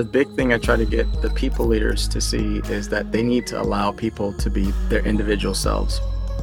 [0.00, 3.22] the big thing I try to get the people leaders to see is that they
[3.22, 6.00] need to allow people to be their individual selves.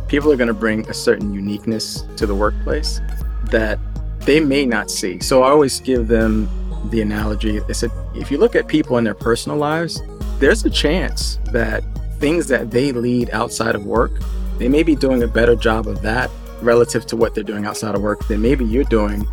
[0.08, 3.02] People are going to bring a certain uniqueness to the workplace
[3.50, 3.80] that
[4.20, 5.20] they may not see.
[5.22, 6.48] So I always give them
[6.92, 7.60] the analogy.
[7.60, 10.04] I said, if you look at people in their personal lives,
[10.38, 11.84] there's a chance that
[12.20, 14.12] things that they lead outside of work,
[14.60, 16.30] they may be doing a better job of that
[16.62, 19.26] relative to what they're doing outside of work than maybe you're doing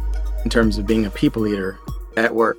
[0.44, 1.78] in terms of being a people leader
[2.16, 2.56] at work.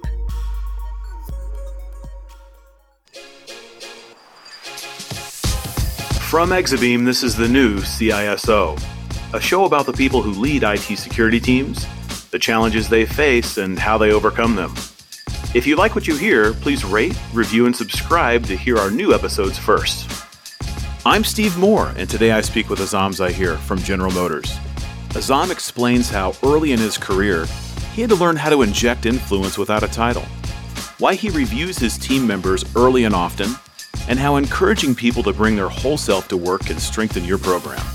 [6.26, 8.82] From Exabeam, this is the new CISO,
[9.34, 11.86] a show about the people who lead IT security teams,
[12.32, 14.74] the challenges they face, and how they overcome them.
[15.54, 19.14] If you like what you hear, please rate, review, and subscribe to hear our new
[19.14, 20.10] episodes first.
[21.06, 24.52] I'm Steve Moore, and today I speak with Azzam Zahir from General Motors.
[25.10, 27.46] Azzam explains how early in his career
[27.94, 30.26] he had to learn how to inject influence without a title,
[30.98, 33.56] why he reviews his team members early and often,
[34.08, 37.86] and how encouraging people to bring their whole self to work can strengthen your program.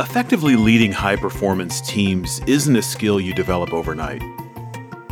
[0.00, 4.22] Effectively leading high performance teams isn't a skill you develop overnight.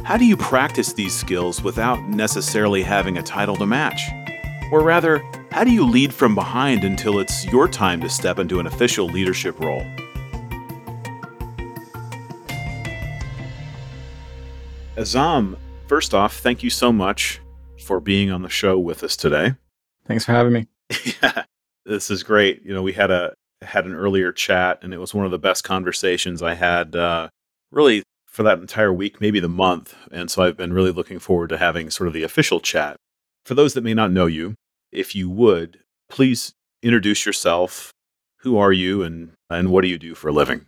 [0.05, 4.01] How do you practice these skills without necessarily having a title to match?
[4.71, 8.61] Or rather, how do you lead from behind until it's your time to step into
[8.61, 9.85] an official leadership role?
[14.97, 15.59] Azzam,
[15.89, 17.39] first off, thank you so much
[17.85, 19.55] for being on the show with us today.
[20.07, 20.67] Thanks for having me.
[21.23, 21.45] yeah,
[21.85, 22.63] this is great.
[22.63, 25.39] You know, we had a had an earlier chat, and it was one of the
[25.39, 27.29] best conversations I had uh,
[27.71, 29.95] really for that entire week, maybe the month.
[30.11, 32.97] And so I've been really looking forward to having sort of the official chat.
[33.45, 34.55] For those that may not know you,
[34.93, 37.93] if you would, please introduce yourself.
[38.41, 40.65] Who are you, and and what do you do for a living?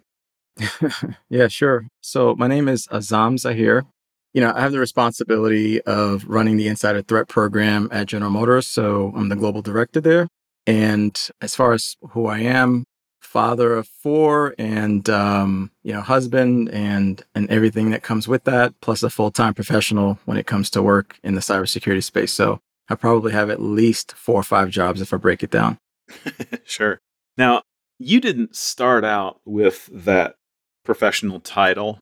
[1.30, 1.86] yeah, sure.
[2.02, 3.86] So my name is Azzam Zahir.
[4.34, 8.66] You know, I have the responsibility of running the Insider Threat Program at General Motors.
[8.66, 10.28] So I'm the global director there.
[10.66, 12.84] And as far as who I am,
[13.28, 18.72] father of four and um, you know husband and and everything that comes with that
[18.80, 22.58] plus a full-time professional when it comes to work in the cybersecurity space so
[22.88, 25.76] i probably have at least four or five jobs if i break it down
[26.64, 26.98] sure
[27.36, 27.60] now
[27.98, 30.36] you didn't start out with that
[30.84, 31.98] professional title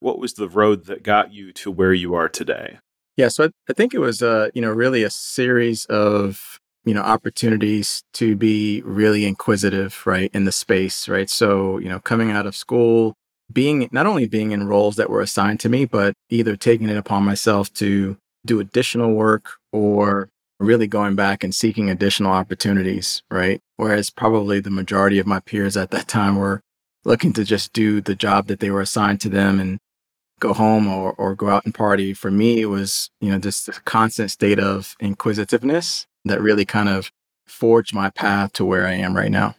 [0.00, 2.78] what was the road that got you to where you are today?
[3.16, 6.94] Yeah so i, I think it was uh you know really a series of you
[6.94, 11.28] know opportunities to be really inquisitive right in the space right?
[11.28, 13.14] So you know coming out of school
[13.52, 16.96] being not only being in roles that were assigned to me but either taking it
[16.96, 18.16] upon myself to
[18.46, 20.28] do additional work or
[20.60, 23.60] really going back and seeking additional opportunities right?
[23.76, 26.60] Whereas probably the majority of my peers at that time were
[27.04, 29.78] looking to just do the job that they were assigned to them and
[30.38, 33.68] go home or, or go out and party for me it was you know just
[33.68, 37.10] a constant state of inquisitiveness that really kind of
[37.46, 39.56] forged my path to where I am right now.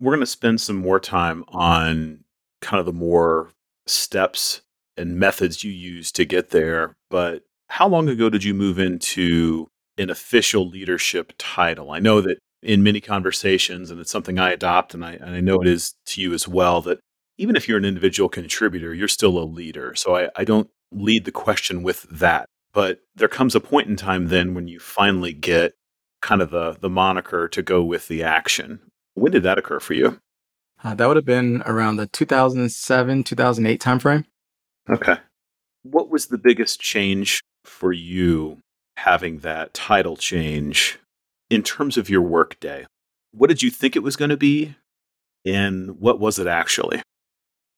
[0.00, 2.24] We're going to spend some more time on
[2.60, 3.50] kind of the more
[3.86, 4.62] steps
[4.96, 6.96] and methods you use to get there.
[7.10, 11.90] But how long ago did you move into an official leadership title?
[11.90, 15.40] I know that in many conversations, and it's something I adopt, and I, and I
[15.40, 16.98] know it is to you as well, that
[17.38, 19.94] even if you're an individual contributor, you're still a leader.
[19.94, 22.46] So I, I don't lead the question with that.
[22.72, 25.74] But there comes a point in time then when you finally get
[26.20, 28.80] kind of the, the moniker to go with the action.
[29.14, 30.20] When did that occur for you?
[30.84, 34.24] Uh, that would have been around the 2007, 2008 timeframe.
[34.90, 35.16] Okay.
[35.82, 38.58] What was the biggest change for you
[38.96, 40.98] having that title change
[41.48, 42.86] in terms of your workday?
[43.32, 44.76] What did you think it was going to be?
[45.46, 47.02] And what was it actually?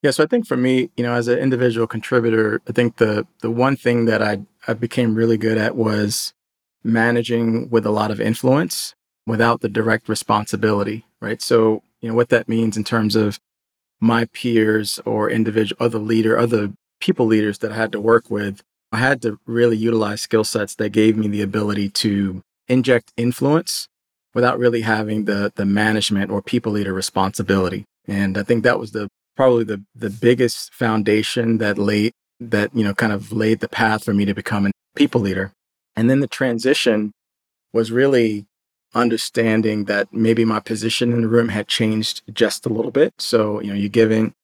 [0.02, 3.26] Yeah, so I think for me, you know, as an individual contributor, I think the
[3.40, 6.32] the one thing that I I became really good at was
[6.84, 8.94] managing with a lot of influence
[9.26, 11.42] without the direct responsibility, right?
[11.42, 13.38] So, you know, what that means in terms of
[14.00, 18.62] my peers or individual other leader, other people leaders that I had to work with,
[18.92, 23.88] I had to really utilize skill sets that gave me the ability to inject influence
[24.34, 27.84] without really having the the management or people leader responsibility.
[28.06, 29.08] And I think that was the
[29.38, 34.04] probably the the biggest foundation that laid that you know kind of laid the path
[34.04, 35.52] for me to become a people leader.
[35.94, 37.12] And then the transition
[37.72, 38.46] was really
[38.94, 43.14] understanding that maybe my position in the room had changed just a little bit.
[43.18, 44.34] So you know you're giving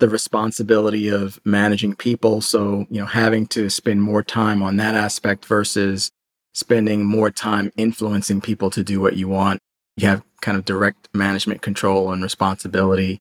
[0.00, 2.40] the responsibility of managing people.
[2.40, 6.10] So you know having to spend more time on that aspect versus
[6.54, 9.60] spending more time influencing people to do what you want.
[9.96, 13.20] You have kind of direct management control and responsibility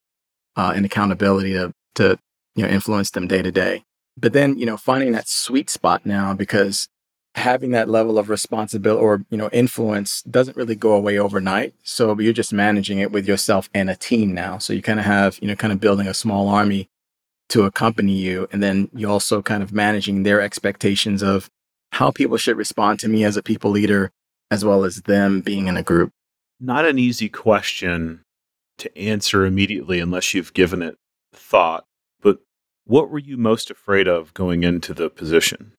[0.56, 2.18] uh, and accountability to to
[2.60, 3.84] you know, influence them day to day.
[4.18, 6.90] But then, you know, finding that sweet spot now because
[7.36, 11.74] having that level of responsibility or, you know, influence doesn't really go away overnight.
[11.84, 14.57] So you're just managing it with yourself and a team now.
[14.57, 16.90] So you kind of have, you know, kind of building a small army
[17.50, 18.50] to accompany you.
[18.51, 21.50] And then you also kind of managing their expectations of
[21.94, 24.12] how people should respond to me as a people leader,
[24.51, 26.12] as well as them being in a group.
[26.60, 28.25] Not an easy question
[28.80, 30.98] to answer immediately unless you've given it
[31.34, 31.86] thought.
[32.22, 32.40] But
[32.86, 35.74] what were you most afraid of going into the position?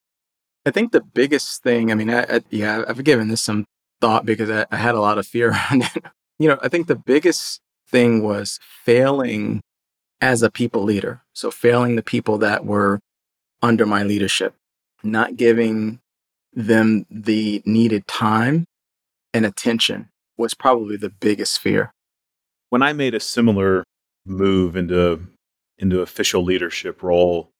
[0.66, 3.64] I think the biggest thing, I mean, I, I, yeah, I've given this some
[4.00, 6.04] thought because I, I had a lot of fear around it.
[6.38, 9.60] You know, I think the biggest thing was failing
[10.20, 11.22] as a people leader.
[11.34, 13.00] So failing the people that were
[13.62, 14.54] under my leadership,
[15.02, 16.00] not giving
[16.52, 18.64] them the needed time
[19.32, 21.92] and attention was probably the biggest fear.
[22.70, 23.84] When I made a similar
[24.26, 25.20] move into
[25.78, 27.50] into official leadership role,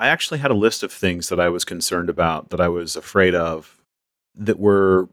[0.00, 2.96] I actually had a list of things that I was concerned about, that I was
[2.96, 3.80] afraid of,
[4.34, 5.08] that were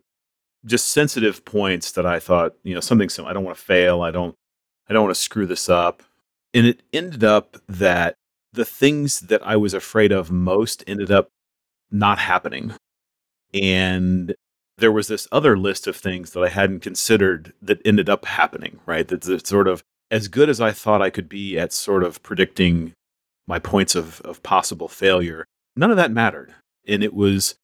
[0.66, 4.12] just sensitive points that I thought, you know, something I don't want to fail, I
[4.12, 4.36] don't
[4.90, 6.04] I don't want to screw this up.
[6.54, 8.16] And it ended up that
[8.52, 11.30] the things that I was afraid of most ended up
[11.92, 12.74] not happening.
[13.54, 14.36] And
[14.80, 18.80] there was this other list of things that I hadn't considered that ended up happening,
[18.86, 19.08] right?
[19.08, 22.94] That's sort of as good as I thought I could be at sort of predicting
[23.48, 25.46] my points of, of possible failure,
[25.76, 26.54] none of that mattered.
[26.88, 27.56] And it was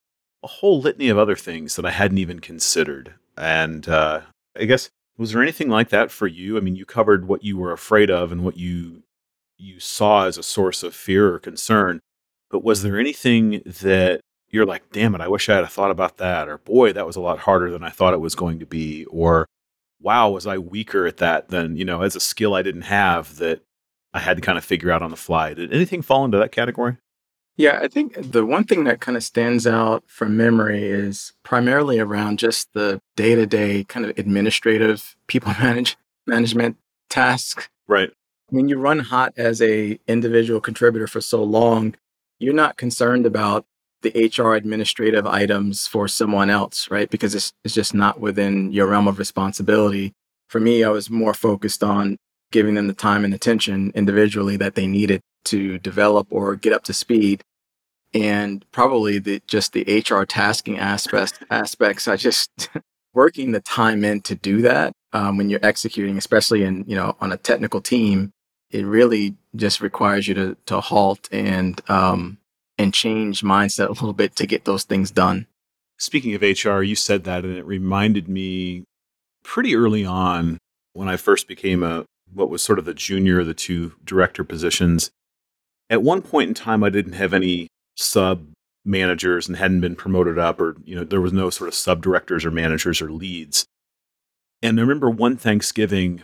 [0.42, 3.14] a whole litany of other things that I hadn't even considered.
[3.36, 4.22] And uh,
[4.58, 6.56] I guess, was there anything like that for you?
[6.56, 9.02] I mean, you covered what you were afraid of and what you
[9.58, 12.00] you saw as a source of fear or concern.
[12.50, 14.20] But was there anything that
[14.50, 17.16] you're like, damn it, I wish I had thought about that, or boy, that was
[17.16, 19.46] a lot harder than I thought it was going to be, or
[20.00, 23.36] wow, was I weaker at that than, you know, as a skill I didn't have
[23.36, 23.62] that
[24.14, 25.54] I had to kind of figure out on the fly.
[25.54, 26.96] Did anything fall into that category?
[27.56, 31.98] Yeah, I think the one thing that kind of stands out from memory is primarily
[31.98, 35.96] around just the day to day kind of administrative people manage
[36.26, 36.76] management
[37.08, 37.68] tasks.
[37.88, 38.10] Right.
[38.50, 41.94] When you run hot as a individual contributor for so long,
[42.38, 43.64] you're not concerned about
[44.02, 47.10] the HR administrative items for someone else, right?
[47.10, 50.12] Because it's, it's just not within your realm of responsibility.
[50.48, 52.16] For me, I was more focused on
[52.52, 56.84] giving them the time and attention individually that they needed to develop or get up
[56.84, 57.42] to speed.
[58.14, 62.70] And probably the just the HR tasking aspects aspects, I just
[63.14, 67.16] working the time in to do that um, when you're executing, especially in you know
[67.20, 68.32] on a technical team,
[68.70, 72.38] it really just requires you to to halt and um,
[72.78, 75.46] and change mindset a little bit to get those things done.
[75.98, 78.84] Speaking of HR, you said that, and it reminded me
[79.42, 80.58] pretty early on
[80.92, 84.44] when I first became a what was sort of the junior of the two director
[84.44, 85.10] positions.
[85.88, 88.48] At one point in time, I didn't have any sub
[88.84, 92.02] managers and hadn't been promoted up, or you know, there was no sort of sub
[92.02, 93.64] directors or managers or leads.
[94.62, 96.22] And I remember one Thanksgiving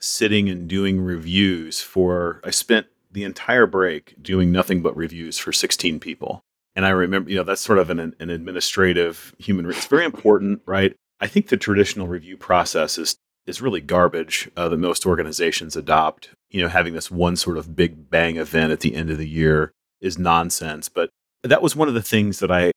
[0.00, 2.40] sitting and doing reviews for.
[2.44, 6.42] I spent the entire break doing nothing but reviews for 16 people.
[6.76, 9.70] And I remember, you know, that's sort of an, an administrative human.
[9.70, 10.94] It's very important, right?
[11.20, 13.16] I think the traditional review process is
[13.46, 16.30] is really garbage uh, that most organizations adopt.
[16.50, 19.28] You know, having this one sort of big bang event at the end of the
[19.28, 20.88] year is nonsense.
[20.88, 21.10] But
[21.42, 22.72] that was one of the things that I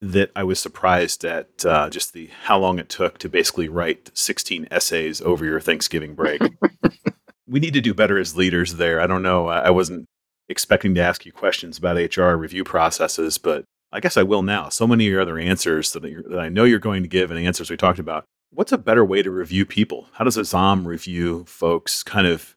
[0.00, 4.10] that I was surprised at uh, just the how long it took to basically write
[4.12, 6.42] 16 essays over your Thanksgiving break.
[7.48, 9.00] we need to do better as leaders there.
[9.00, 9.48] I don't know.
[9.48, 10.06] I wasn't
[10.48, 14.68] expecting to ask you questions about HR review processes, but I guess I will now.
[14.68, 17.40] So many of your other answers that, that I know you're going to give and
[17.40, 18.24] answers we talked about.
[18.50, 20.08] What's a better way to review people?
[20.12, 22.54] How does Azzam review folks kind of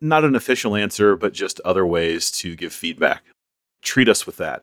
[0.00, 3.24] not an official answer, but just other ways to give feedback?
[3.82, 4.62] Treat us with that.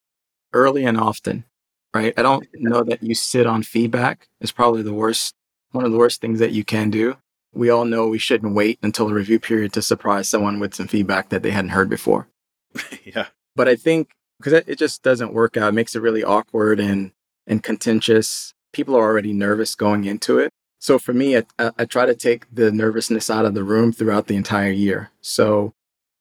[0.53, 1.45] Early and often,
[1.93, 2.13] right?
[2.17, 5.33] I don't know that you sit on feedback is probably the worst,
[5.71, 7.17] one of the worst things that you can do
[7.55, 10.87] we all know we shouldn't wait until the review period to surprise someone with some
[10.87, 12.27] feedback that they hadn't heard before.
[13.03, 13.27] yeah.
[13.55, 17.11] But I think because it just doesn't work out, it makes it really awkward and,
[17.47, 18.53] and contentious.
[18.73, 20.51] People are already nervous going into it.
[20.79, 24.27] So for me, I, I try to take the nervousness out of the room throughout
[24.27, 25.11] the entire year.
[25.21, 25.73] So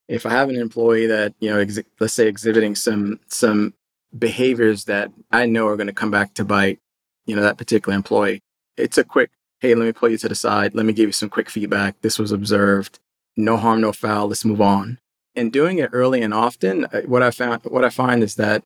[0.08, 3.74] if I have an employee that, you know, ex- let's say exhibiting some, some
[4.16, 6.78] behaviors that I know are going to come back to bite,
[7.26, 8.42] you know, that particular employee,
[8.76, 9.30] it's a quick
[9.64, 10.74] hey, let me pull you to the side.
[10.74, 11.98] Let me give you some quick feedback.
[12.02, 12.98] This was observed.
[13.34, 14.28] No harm, no foul.
[14.28, 14.98] Let's move on.
[15.34, 18.62] And doing it early and often, uh, what I found, what I find is that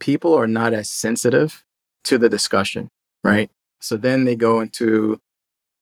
[0.00, 1.64] people are not as sensitive
[2.04, 2.88] to the discussion,
[3.22, 3.50] right?
[3.78, 5.20] So then they go into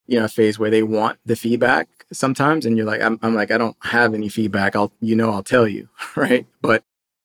[0.08, 2.66] you know, a phase where they want the feedback sometimes.
[2.66, 4.74] And you're like, I'm, I'm like, I don't have any feedback.
[4.74, 5.88] I'll, you know, I'll tell you.
[6.16, 6.46] Right.
[6.60, 6.82] But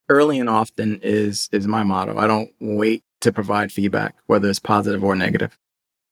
[0.10, 2.18] early and often is, is my motto.
[2.18, 5.58] I don't wait to provide feedback, whether it's positive or negative.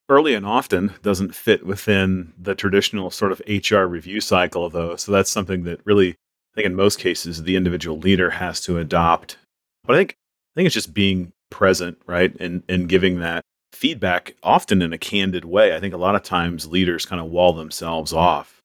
[0.09, 4.95] Early and often doesn't fit within the traditional sort of HR review cycle, though.
[4.95, 8.79] So that's something that really, I think in most cases, the individual leader has to
[8.79, 9.37] adopt.
[9.85, 12.35] But I think, I think it's just being present, right?
[12.39, 15.75] And, and giving that feedback often in a candid way.
[15.75, 18.61] I think a lot of times leaders kind of wall themselves off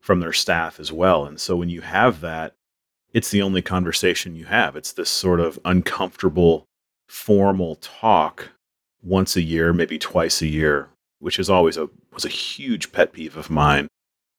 [0.00, 1.24] from their staff as well.
[1.24, 2.54] And so when you have that,
[3.12, 4.74] it's the only conversation you have.
[4.74, 6.64] It's this sort of uncomfortable,
[7.08, 8.50] formal talk
[9.08, 13.12] once a year, maybe twice a year, which is always a was a huge pet
[13.12, 13.88] peeve of mine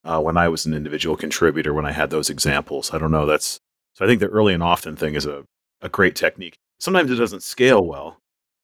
[0.04, 1.74] uh, when I was an individual contributor.
[1.74, 3.26] When I had those examples, I don't know.
[3.26, 3.60] That's
[3.96, 4.06] so.
[4.06, 5.46] I think the early and often thing is a
[5.82, 6.56] a great technique.
[6.80, 8.18] Sometimes it doesn't scale well,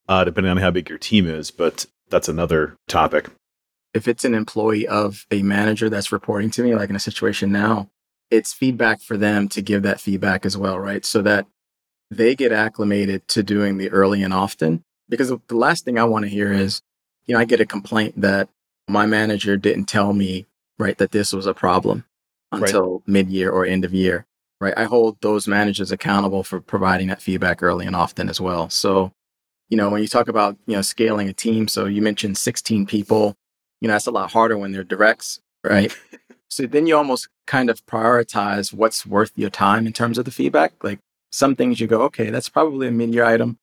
[0.08, 1.52] uh, depending on how big your team is.
[1.52, 3.30] But that's another topic.
[3.94, 7.52] If it's an employee of a manager that's reporting to me, like in a situation
[7.52, 7.90] now,
[8.30, 11.06] it's feedback for them to give that feedback as well, right?
[11.06, 11.48] So that
[12.12, 14.84] they get acclimated to doing the early and often.
[15.10, 16.82] Because the last thing I want to hear is,
[17.26, 18.50] you know, I get a complaint that
[18.88, 20.46] my manager didn't tell me,
[20.80, 22.06] right, that this was a problem
[22.52, 23.08] until right.
[23.08, 24.26] mid year or end of year,
[24.62, 24.74] right?
[24.78, 28.70] I hold those managers accountable for providing that feedback early and often as well.
[28.70, 29.12] So
[29.70, 32.86] you know, when you talk about, you know, scaling a team, so you mentioned 16
[32.86, 33.36] people,
[33.82, 35.96] you know, that's a lot harder when they're directs, right?
[36.50, 40.32] so then you almost kind of prioritize what's worth your time in terms of the
[40.32, 40.84] feedback.
[40.84, 41.00] Like
[41.32, 43.58] some things you go, okay, that's probably a mid year item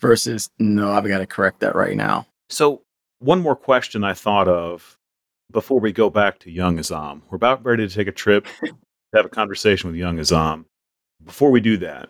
[0.00, 2.26] versus no, I've got to correct that right now.
[2.48, 2.82] So
[3.18, 4.96] one more question I thought of
[5.50, 7.22] before we go back to young Azzam.
[7.30, 8.74] We're about ready to take a trip, to
[9.14, 10.64] have a conversation with young Azzam.
[11.24, 12.08] Before we do that,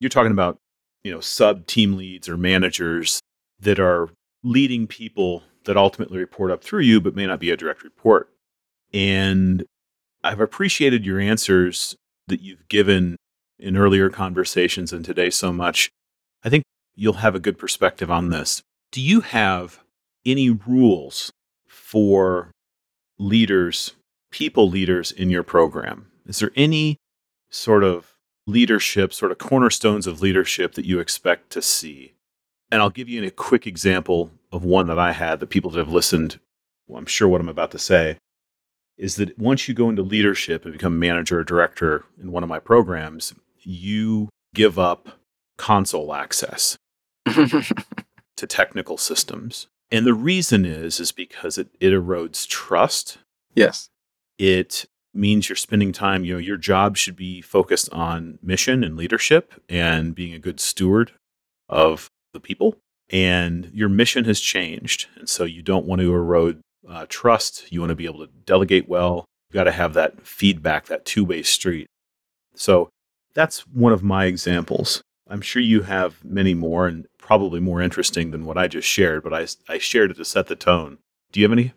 [0.00, 0.58] you're talking about
[1.04, 3.20] you know sub team leads or managers
[3.60, 4.10] that are
[4.42, 8.28] leading people that ultimately report up through you but may not be a direct report
[8.92, 9.64] and
[10.24, 11.96] i've appreciated your answers
[12.26, 13.16] that you've given
[13.58, 15.90] in earlier conversations and today so much
[16.44, 16.64] i think
[16.96, 18.62] you'll have a good perspective on this.
[18.90, 19.80] Do you have
[20.24, 21.30] any rules
[21.68, 22.50] for
[23.18, 23.92] leaders
[24.32, 26.10] people leaders in your program?
[26.26, 26.96] Is there any
[27.48, 32.14] sort of leadership, sort of cornerstones of leadership that you expect to see.
[32.70, 35.78] And I'll give you a quick example of one that I had that people that
[35.78, 36.38] have listened,
[36.86, 38.18] well, I'm sure what I'm about to say,
[38.96, 42.48] is that once you go into leadership and become manager or director in one of
[42.48, 45.18] my programs, you give up
[45.58, 46.76] console access
[48.36, 49.68] to technical systems.
[49.90, 53.18] And the reason is is because it, it erodes trust.
[53.54, 53.88] Yes.
[54.38, 58.96] It means you're spending time, you know, your job should be focused on mission and
[58.96, 61.12] leadership and being a good steward
[61.68, 62.76] of the people.
[63.08, 65.08] And your mission has changed.
[65.16, 67.70] And so you don't want to erode uh, trust.
[67.72, 69.24] You want to be able to delegate well.
[69.48, 71.86] You've got to have that feedback, that two way street.
[72.54, 72.90] So
[73.34, 75.02] that's one of my examples.
[75.28, 79.24] I'm sure you have many more and probably more interesting than what I just shared,
[79.24, 80.98] but I, I shared it to set the tone.
[81.32, 81.72] Do you have any?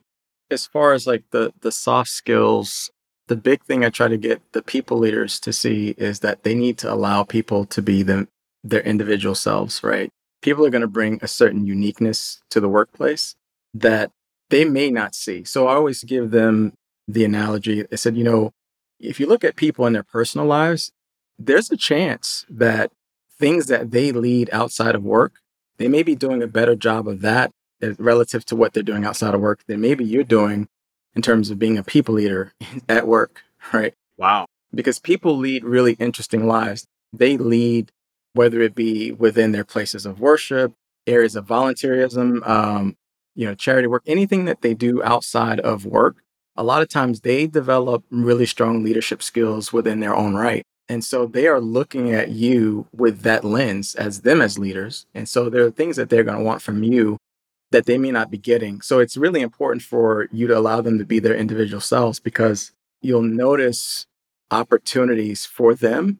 [0.51, 2.91] As far as like the the soft skills
[3.29, 6.55] the big thing I try to get the people leaders to see is that they
[6.55, 8.27] need to allow people to be them
[8.63, 10.09] their individual selves, right?
[10.41, 13.35] People are going to bring a certain uniqueness to the workplace
[13.73, 14.11] that
[14.49, 15.43] they may not see.
[15.43, 16.73] So I always give them
[17.07, 17.85] the analogy.
[17.91, 18.51] I said, you know,
[18.99, 20.91] if you look at people in their personal lives,
[21.37, 22.91] there's a chance that
[23.39, 25.39] things that they lead outside of work,
[25.77, 27.51] they may be doing a better job of that
[27.97, 30.67] relative to what they're doing outside of work than maybe you're doing
[31.15, 32.53] in terms of being a people leader
[32.89, 33.41] at work,
[33.73, 33.93] right?
[34.17, 34.45] Wow.
[34.73, 36.85] Because people lead really interesting lives.
[37.11, 37.91] They lead,
[38.33, 40.73] whether it be within their places of worship,
[41.07, 42.95] areas of volunteerism, um,
[43.35, 46.17] you know, charity work, anything that they do outside of work.
[46.55, 50.65] A lot of times they develop really strong leadership skills within their own right.
[50.89, 55.05] And so they are looking at you with that lens as them as leaders.
[55.13, 57.17] And so there are things that they're going to want from you
[57.71, 58.81] that they may not be getting.
[58.81, 62.71] So it's really important for you to allow them to be their individual selves because
[63.01, 64.07] you'll notice
[64.49, 66.17] opportunities for them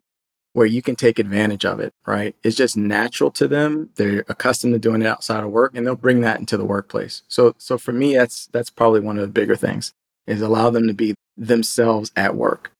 [0.52, 2.34] where you can take advantage of it, right?
[2.42, 3.90] It's just natural to them.
[3.96, 7.22] They're accustomed to doing it outside of work and they'll bring that into the workplace.
[7.28, 9.92] So so for me that's that's probably one of the bigger things
[10.26, 12.72] is allow them to be themselves at work.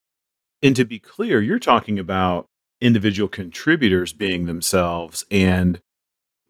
[0.62, 2.46] And to be clear, you're talking about
[2.80, 5.80] individual contributors being themselves and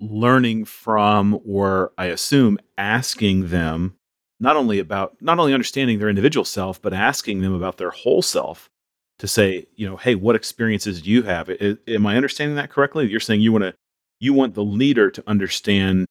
[0.00, 3.94] learning from, or I assume asking them
[4.40, 8.22] not only about, not only understanding their individual self, but asking them about their whole
[8.22, 8.70] self
[9.18, 11.50] to say, you know, hey, what experiences do you have?
[11.86, 13.06] Am I understanding that correctly?
[13.06, 13.74] You're saying you want to,
[14.18, 16.06] you want the leader to understand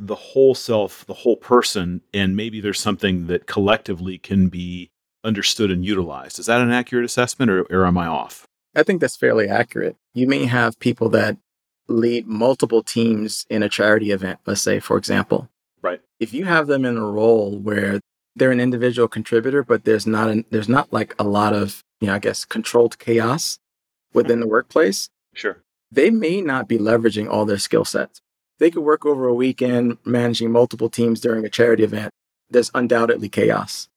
[0.00, 4.90] the whole self, the whole person, and maybe there's something that collectively can be
[5.24, 6.38] understood and utilized.
[6.38, 8.46] Is that an accurate assessment or, or am I off?
[8.74, 9.96] I think that's fairly accurate.
[10.14, 11.36] You may have people that
[11.88, 15.48] lead multiple teams in a charity event, let's say, for example.
[15.82, 16.00] Right.
[16.20, 18.00] If you have them in a role where
[18.36, 22.06] they're an individual contributor, but there's not an, there's not like a lot of, you
[22.06, 23.58] know, I guess controlled chaos
[24.14, 25.08] within the workplace.
[25.34, 25.62] Sure.
[25.90, 28.20] They may not be leveraging all their skill sets.
[28.58, 32.12] They could work over a weekend managing multiple teams during a charity event.
[32.48, 33.88] There's undoubtedly chaos.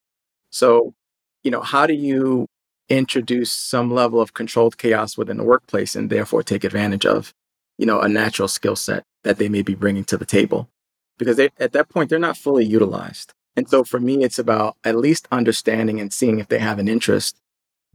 [0.50, 0.94] So,
[1.44, 2.48] you know, how do you
[2.90, 7.34] introduce some level of controlled chaos within the workplace and therefore take advantage of,
[7.78, 10.70] you know, a natural skill set that they may be bringing to the table?
[11.18, 13.34] Because they, at that point, they're not fully utilized.
[13.56, 16.88] And so for me, it's about at least understanding and seeing if they have an
[16.88, 17.38] interest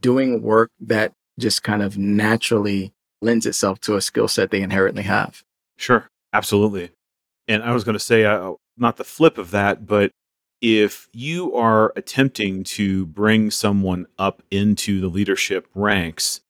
[0.01, 5.03] doing work that just kind of naturally lends itself to a skill set they inherently
[5.03, 5.43] have.
[5.77, 6.91] Sure, absolutely.
[7.49, 10.13] And I was going to say, uh, not the flip of that, but
[10.61, 16.41] if you are attempting to bring someone up into the leadership ranks,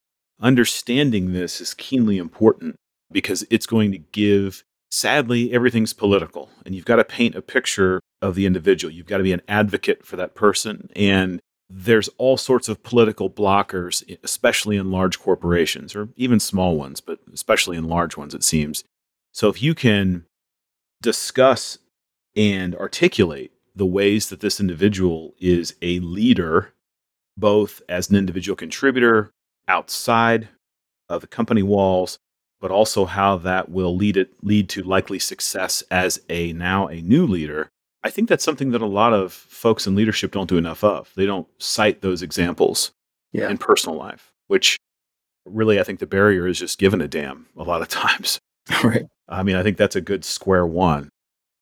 [0.41, 2.77] understanding this is keenly important
[3.11, 6.49] because it's going to give, sadly, everything's political.
[6.65, 8.93] And you've got to paint a picture of the individual.
[8.93, 10.91] You've got to be an advocate for that person.
[10.97, 17.01] And there's all sorts of political blockers, especially in large corporations or even small ones,
[17.01, 18.85] but especially in large ones, it seems.
[19.33, 20.25] So if you can
[21.03, 21.79] discuss
[22.35, 26.75] and articulate the ways that this individual is a leader,
[27.37, 29.31] both as an individual contributor
[29.67, 30.49] outside
[31.09, 32.19] of the company walls,
[32.61, 37.01] but also how that will lead it lead to likely success as a now a
[37.01, 37.71] new leader
[38.05, 41.13] I think that's something that a lot of folks in leadership don't do enough of.
[41.17, 42.93] They don't cite those examples
[43.33, 43.51] yeah.
[43.51, 44.79] in personal life, which
[45.45, 48.39] really I think the barrier is just given a damn a lot of times.
[48.85, 49.07] right.
[49.29, 51.09] I mean, I think that's a good square one.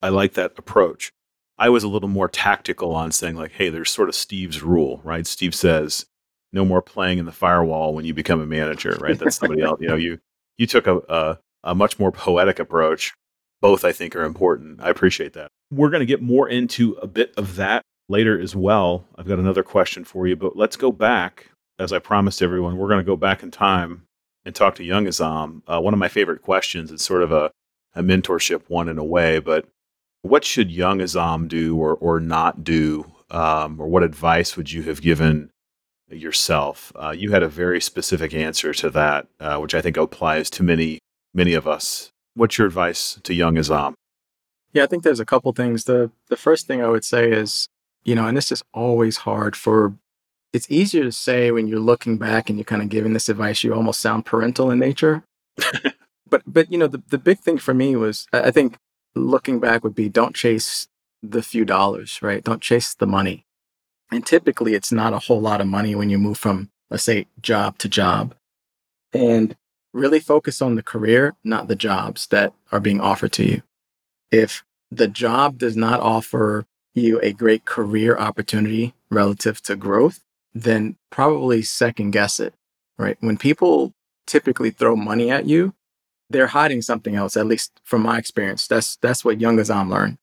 [0.03, 1.11] I like that approach.
[1.59, 5.01] I was a little more tactical on saying, like, hey, there's sort of Steve's rule,
[5.05, 5.27] right?
[5.27, 6.07] Steve says,
[6.53, 9.19] no more playing in the firewall when you become a manager, right?
[9.19, 9.81] That's somebody else.
[9.81, 10.19] You know, you
[10.59, 13.15] you took a, a, a much more poetic approach.
[13.61, 14.80] Both, I think, are important.
[14.83, 15.49] I appreciate that.
[15.73, 19.04] We're going to get more into a bit of that later as well.
[19.17, 21.50] I've got another question for you, but let's go back.
[21.78, 24.02] As I promised everyone, we're going to go back in time
[24.45, 25.63] and talk to young Azzam.
[25.67, 27.50] Uh, one of my favorite questions is sort of a,
[27.95, 29.67] a mentorship one in a way, but
[30.26, 33.12] what should young Azzam do or, or not do?
[33.30, 35.50] Um, or what advice would you have given
[36.08, 36.93] yourself?
[36.95, 40.62] Uh, you had a very specific answer to that, uh, which I think applies to
[40.62, 41.00] many,
[41.34, 42.10] many of us.
[42.34, 43.95] What's your advice to young Azzam?
[44.73, 45.84] Yeah, I think there's a couple things.
[45.84, 47.67] The the first thing I would say is,
[48.04, 49.95] you know, and this is always hard for
[50.52, 53.65] it's easier to say when you're looking back and you're kind of giving this advice,
[53.65, 55.25] you almost sound parental in nature.
[56.28, 58.76] but but you know, the, the big thing for me was I think
[59.17, 60.89] looking back would be don't chase
[61.23, 62.45] the few dollars, right?
[62.45, 63.47] Don't chase the money.
[64.11, 67.26] And typically it's not a whole lot of money when you move from, let's say,
[67.41, 68.35] job to job.
[69.13, 69.57] And
[69.93, 73.63] really focus on the career, not the jobs that are being offered to you.
[74.31, 80.23] If the job does not offer you a great career opportunity relative to growth,
[80.55, 82.55] then probably second guess it,
[82.99, 83.17] right?
[83.21, 83.95] When people
[84.26, 85.75] typically throw money at you,
[86.30, 88.67] they're hiding something else, at least from my experience.
[88.67, 90.19] That's that's what young Azzam learned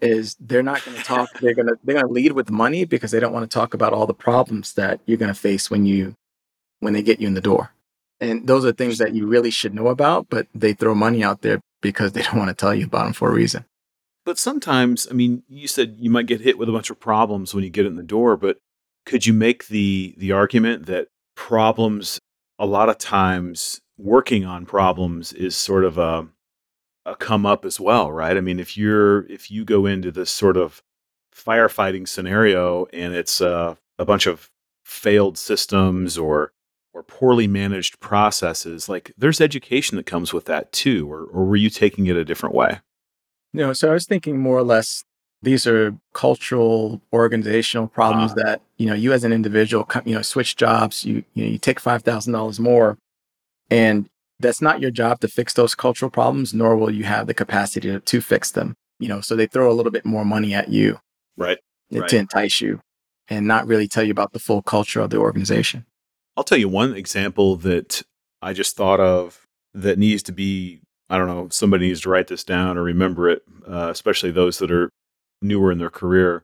[0.00, 2.84] is they're not going to talk they're going to they're going to lead with money
[2.84, 5.70] because they don't want to talk about all the problems that you're going to face
[5.70, 6.14] when you
[6.80, 7.70] when they get you in the door
[8.20, 11.40] and those are things that you really should know about but they throw money out
[11.40, 13.64] there because they don't want to tell you about them for a reason
[14.26, 17.54] but sometimes, I mean, you said you might get hit with a bunch of problems
[17.54, 18.58] when you get in the door, but
[19.06, 22.18] could you make the the argument that problems
[22.58, 26.28] a lot of times working on problems is sort of a
[27.04, 28.36] a come up as well, right?
[28.36, 30.82] I mean, if you're if you go into this sort of
[31.34, 34.50] firefighting scenario and it's uh, a bunch of
[34.84, 36.52] failed systems or
[36.92, 41.56] or poorly managed processes, like there's education that comes with that too, or or were
[41.56, 42.80] you taking it a different way?
[43.52, 45.04] No, so I was thinking more or less
[45.42, 50.22] these are cultural organizational problems uh, that you know you as an individual you know
[50.22, 52.98] switch jobs you you, know, you take $5000 more
[53.70, 57.34] and that's not your job to fix those cultural problems nor will you have the
[57.34, 60.54] capacity to, to fix them you know so they throw a little bit more money
[60.54, 60.98] at you
[61.36, 61.58] right,
[61.92, 62.80] right to entice you
[63.28, 65.84] and not really tell you about the full culture of the organization
[66.36, 68.02] i'll tell you one example that
[68.42, 69.42] i just thought of
[69.74, 73.28] that needs to be I don't know, somebody needs to write this down or remember
[73.28, 74.90] it, uh, especially those that are
[75.40, 76.42] newer in their career.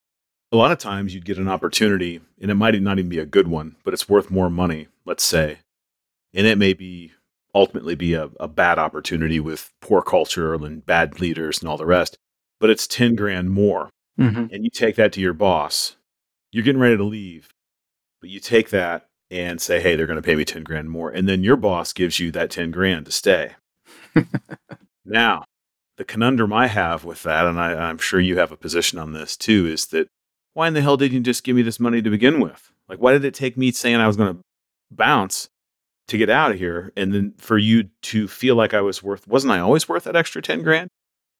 [0.52, 3.26] A lot of times you'd get an opportunity, and it might not even be a
[3.26, 5.58] good one, but it's worth more money, let's say.
[6.34, 7.12] And it may be
[7.54, 11.86] ultimately be a, a bad opportunity with poor culture and bad leaders and all the
[11.86, 12.16] rest.
[12.60, 13.90] but it's 10 grand more.
[14.18, 14.54] Mm-hmm.
[14.54, 15.96] And you take that to your boss.
[16.52, 17.48] You're getting ready to leave,
[18.20, 21.10] but you take that and say, hey, they're going to pay me 10 grand more.
[21.10, 23.52] And then your boss gives you that 10 grand to stay.
[25.04, 25.44] now,
[25.96, 29.12] the conundrum I have with that, and I, I'm sure you have a position on
[29.12, 30.08] this too, is that
[30.54, 32.70] why in the hell didn't you just give me this money to begin with?
[32.88, 34.40] Like, why did it take me saying I was going to
[34.90, 35.48] bounce
[36.08, 39.26] to get out of here and then for you to feel like I was worth,
[39.26, 40.88] wasn't I always worth that extra 10 grand?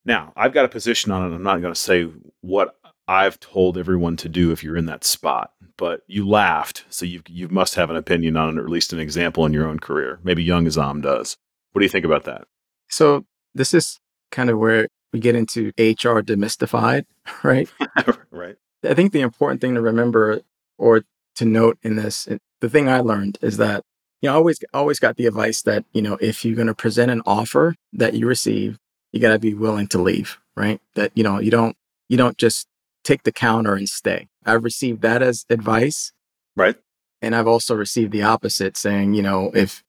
[0.05, 1.35] Now, I've got a position on it.
[1.35, 2.09] I'm not going to say
[2.41, 6.85] what I've told everyone to do if you're in that spot, but you laughed.
[6.89, 9.53] So you, you must have an opinion on it, or at least an example in
[9.53, 10.19] your own career.
[10.23, 11.37] Maybe young Azzam does.
[11.73, 12.47] What do you think about that?
[12.89, 17.05] So this is kind of where we get into HR demystified,
[17.43, 17.71] right?
[18.31, 18.57] right.
[18.85, 20.41] I think the important thing to remember
[20.79, 21.05] or
[21.37, 22.29] to note in this,
[22.61, 23.85] the thing I learned is that
[24.23, 26.75] you know, I always always got the advice that you know if you're going to
[26.75, 28.79] present an offer that you receive,
[29.11, 30.81] you got to be willing to leave, right?
[30.95, 31.77] That you know you don't
[32.09, 32.69] you don't just
[33.05, 34.29] take the counter and stay.
[34.47, 36.13] I've received that as advice,
[36.57, 36.77] right?
[37.21, 39.83] And I've also received the opposite, saying you know if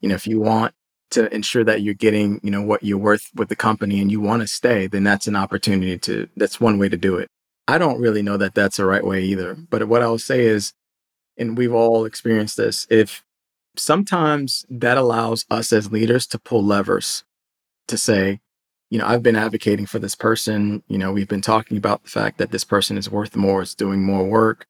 [0.00, 0.72] you know if you want
[1.10, 4.20] to ensure that you're getting you know what you're worth with the company and you
[4.20, 7.28] want to stay, then that's an opportunity to that's one way to do it.
[7.66, 9.54] I don't really know that that's the right way either.
[9.54, 10.74] But what I'll say is,
[11.36, 13.24] and we've all experienced this, if
[13.80, 17.24] sometimes that allows us as leaders to pull levers
[17.88, 18.40] to say,
[18.90, 20.82] you know, I've been advocating for this person.
[20.88, 23.74] You know, we've been talking about the fact that this person is worth more, is
[23.74, 24.66] doing more work,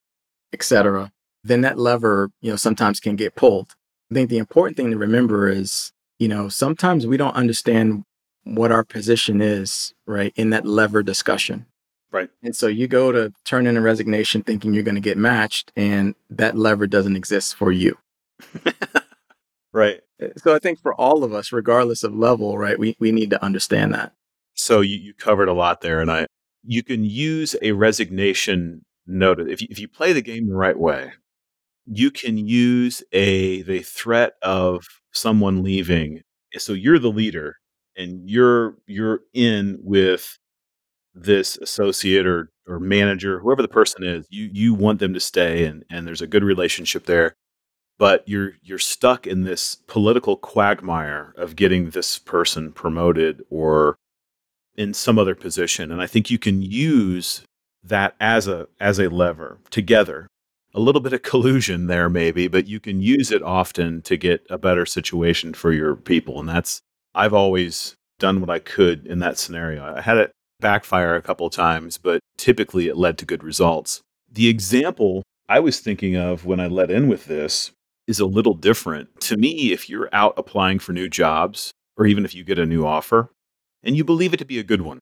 [0.52, 1.12] etc.
[1.42, 3.74] Then that lever, you know, sometimes can get pulled.
[4.10, 8.04] I think the important thing to remember is, you know, sometimes we don't understand
[8.44, 11.66] what our position is, right, in that lever discussion.
[12.12, 12.28] Right.
[12.42, 15.72] And so you go to turn in a resignation thinking you're going to get matched,
[15.76, 17.96] and that lever doesn't exist for you.
[19.72, 20.00] right.
[20.22, 23.30] Uh, so I think for all of us, regardless of level, right, we, we need
[23.30, 24.12] to understand that.
[24.54, 26.26] So you, you covered a lot there, and I
[26.62, 30.78] you can use a resignation notice if you, if you play the game the right
[30.78, 31.12] way.
[31.86, 36.22] You can use a the threat of someone leaving.
[36.56, 37.56] So you're the leader,
[37.96, 40.38] and you're you're in with
[41.14, 44.26] this associate or or manager, whoever the person is.
[44.30, 47.34] You you want them to stay, and and there's a good relationship there
[48.00, 53.94] but you're you're stuck in this political quagmire of getting this person promoted or
[54.74, 55.92] in some other position.
[55.92, 57.42] And i think you can use
[57.84, 60.26] that as a as a lever together.
[60.72, 64.46] A little bit of collusion there maybe but you can use it often to get
[64.48, 66.40] a better situation for your people.
[66.40, 66.80] And that's
[67.14, 69.94] i've always done what i could in that scenario.
[69.96, 74.00] I had it backfire a couple times but typically it led to good results.
[74.32, 77.72] The example i was thinking of when i let in with this
[78.10, 79.20] is a little different.
[79.22, 82.66] To me, if you're out applying for new jobs, or even if you get a
[82.66, 83.30] new offer,
[83.82, 84.98] and you believe it to be a good one,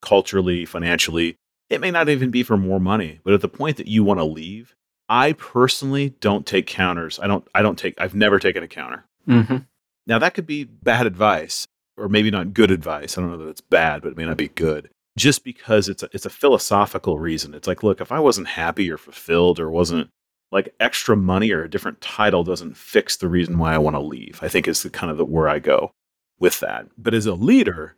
[0.00, 1.36] culturally, financially,
[1.68, 4.20] it may not even be for more money, but at the point that you want
[4.20, 4.74] to leave,
[5.08, 7.18] I personally don't take counters.
[7.18, 7.46] I don't.
[7.54, 8.00] I don't take.
[8.00, 9.04] I've never taken a counter.
[9.28, 9.58] Mm-hmm.
[10.06, 13.16] Now that could be bad advice, or maybe not good advice.
[13.16, 14.88] I don't know that it's bad, but it may not be good.
[15.18, 17.52] Just because it's a, it's a philosophical reason.
[17.52, 20.08] It's like, look, if I wasn't happy or fulfilled or wasn't
[20.52, 24.00] like extra money or a different title doesn't fix the reason why I want to
[24.00, 24.38] leave.
[24.42, 25.92] I think is the kind of the, where I go
[26.38, 26.86] with that.
[26.98, 27.96] But as a leader,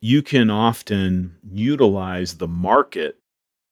[0.00, 3.16] you can often utilize the market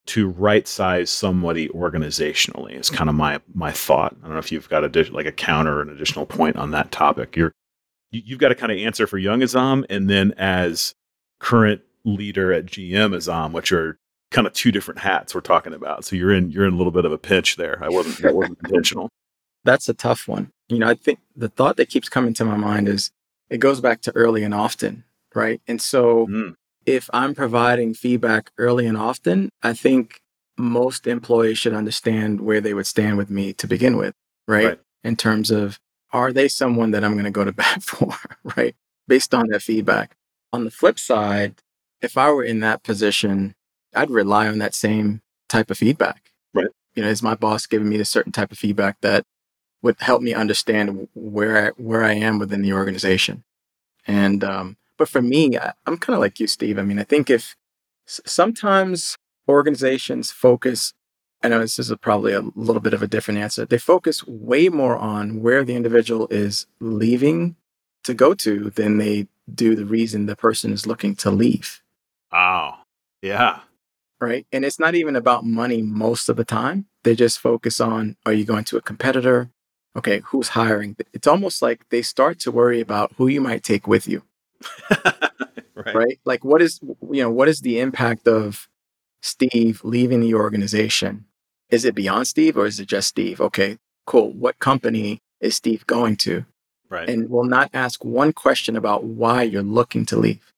[0.07, 2.73] to right size somebody organizationally.
[2.73, 4.17] It's kind of my my thought.
[4.21, 6.71] I don't know if you've got a like a counter or an additional point on
[6.73, 7.37] that topic.
[7.37, 7.53] You're
[8.11, 10.95] you, you've got to kind of answer for young Azzam and then as
[11.41, 13.99] current leader at GM Azzam, which are
[14.31, 16.05] kind of two different hats we're talking about.
[16.05, 17.83] So you're in you're in a little bit of a pinch there.
[17.83, 19.09] I wasn't that wasn't intentional.
[19.65, 20.51] That's a tough one.
[20.69, 23.11] You know, I think the thought that keeps coming to my mind is
[23.51, 25.61] it goes back to early and often, right?
[25.67, 26.55] And so mm.
[26.87, 30.21] if I'm providing feedback early and often, I think
[30.57, 34.15] most employees should understand where they would stand with me to begin with,
[34.47, 34.67] right?
[34.67, 34.81] right.
[35.05, 35.79] In terms of
[36.13, 38.15] are they someone that I'm going to go to bat for,
[38.57, 38.75] right?
[39.07, 40.17] Based on that feedback.
[40.53, 41.63] On the flip side,
[42.01, 43.55] if I were in that position
[43.95, 46.31] I'd rely on that same type of feedback.
[46.55, 46.69] Right.
[46.95, 49.25] You know, is my boss giving me a certain type of feedback that
[49.83, 53.45] would help me understand where I, where I am within the organization.
[54.07, 56.79] And um, but for me, I, I'm kind of like you, Steve.
[56.79, 57.55] I mean, I think if
[58.07, 59.17] sometimes
[59.49, 60.93] organizations focus
[61.41, 63.65] I know this is a, probably a little bit of a different answer.
[63.65, 67.55] They focus way more on where the individual is leaving
[68.03, 71.81] to go to than they do the reason the person is looking to leave.
[72.33, 72.79] Wow.
[73.23, 73.61] Yeah
[74.21, 74.47] right?
[74.53, 76.87] And it's not even about money most of the time.
[77.05, 79.51] They just focus on are you going to a competitor?
[79.97, 80.97] Okay, who's hiring?
[81.13, 84.23] It's almost like they start to worry about who you might take with you.
[85.75, 85.95] right.
[85.95, 86.21] right.
[86.25, 88.69] Like, what is you know what is the impact of
[89.23, 91.27] Steve leaving the organization?
[91.71, 93.41] Is it beyond Steve or is it just Steve?
[93.41, 94.33] Okay, cool.
[94.33, 96.45] What company is Steve going to?
[96.89, 97.09] Right.
[97.09, 100.53] And will not ask one question about why you're looking to leave.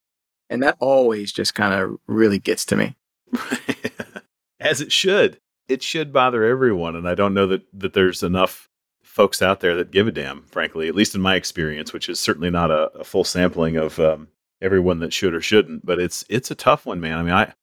[0.49, 2.95] And that always just kind of really gets to me.
[4.59, 5.39] As it should.
[5.67, 6.95] It should bother everyone.
[6.95, 8.69] And I don't know that, that there's enough
[9.03, 12.19] folks out there that give a damn, frankly, at least in my experience, which is
[12.19, 14.27] certainly not a, a full sampling of um,
[14.61, 15.85] everyone that should or shouldn't.
[15.85, 17.17] But it's it's a tough one, man.
[17.17, 17.53] I mean, I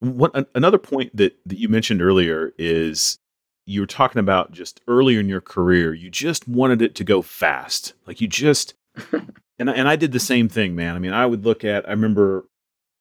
[0.00, 3.18] what, another point that, that you mentioned earlier is
[3.66, 7.22] you were talking about just earlier in your career, you just wanted it to go
[7.22, 7.94] fast.
[8.06, 8.74] Like you just,
[9.12, 10.94] and, and I did the same thing, man.
[10.94, 12.46] I mean, I would look at, I remember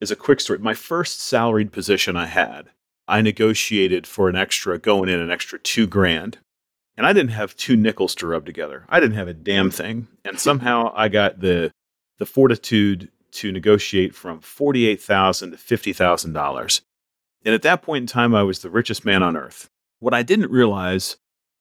[0.02, 2.70] as a quick story, my first salaried position I had,
[3.08, 6.40] I negotiated for an extra, going in an extra two grand.
[6.98, 8.86] And I didn't have two nickels to rub together.
[8.88, 10.08] I didn't have a damn thing.
[10.24, 11.72] And somehow I got the,
[12.18, 16.82] the fortitude to negotiate from 48,000 to $50,000.
[17.44, 19.70] And at that point in time, I was the richest man on earth.
[20.00, 21.18] What I didn't realize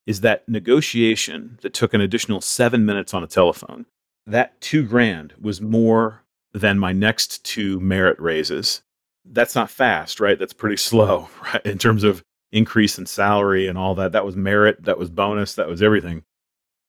[0.07, 3.87] is that negotiation that took an additional seven minutes on a telephone,
[4.27, 6.24] that two grand was more
[6.55, 8.81] than my next two merit raises.
[9.25, 10.39] That's not fast, right?
[10.39, 11.65] That's pretty slow, right?
[11.67, 14.13] In terms of increase in salary and all that.
[14.13, 16.23] That was merit, that was bonus, that was everything.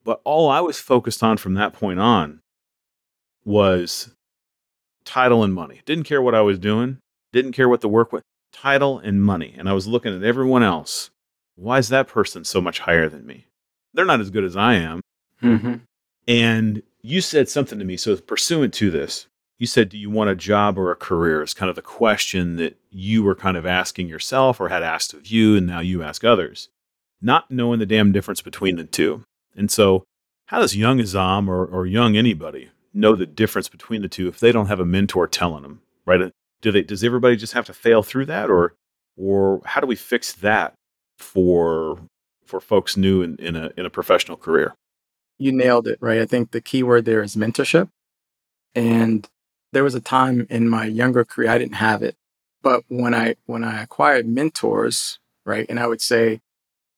[0.04, 2.42] But all I was focused on from that point on
[3.44, 4.12] was
[5.04, 5.82] title and money.
[5.86, 7.00] Didn't care what I was doing,
[7.34, 8.22] didn't care what the work was,
[8.54, 9.56] title and money.
[9.58, 11.10] And I was looking at everyone else.
[11.56, 13.48] Why is that person so much higher than me?
[13.94, 15.02] They're not as good as I am.
[15.42, 15.76] Mm-hmm.
[16.28, 17.98] And you said something to me.
[17.98, 21.42] So, pursuant to this, you said, Do you want a job or a career?
[21.42, 25.14] Is kind of the question that you were kind of asking yourself or had asked
[25.14, 26.70] of you, and now you ask others,
[27.22, 29.24] not knowing the damn difference between the two.
[29.56, 30.04] And so,
[30.48, 34.40] how does young Azzam or, or young anybody know the difference between the two if
[34.40, 36.22] they don't have a mentor telling them, right?
[36.22, 36.30] Uh,
[36.62, 38.74] do they, does everybody just have to fail through that, or,
[39.18, 40.74] or how do we fix that
[41.18, 42.00] for
[42.46, 44.76] for folks new in, in a in a professional career?
[45.38, 46.20] You nailed it, right?
[46.20, 47.90] I think the key word there is mentorship.
[48.74, 49.28] And
[49.76, 52.16] there was a time in my younger career I didn't have it.
[52.64, 56.40] But when I when I acquired mentors, right, and I would say,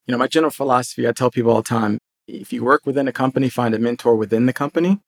[0.05, 3.07] you know, my general philosophy, I tell people all the time, if you work within
[3.07, 4.99] a company, find a mentor within the company,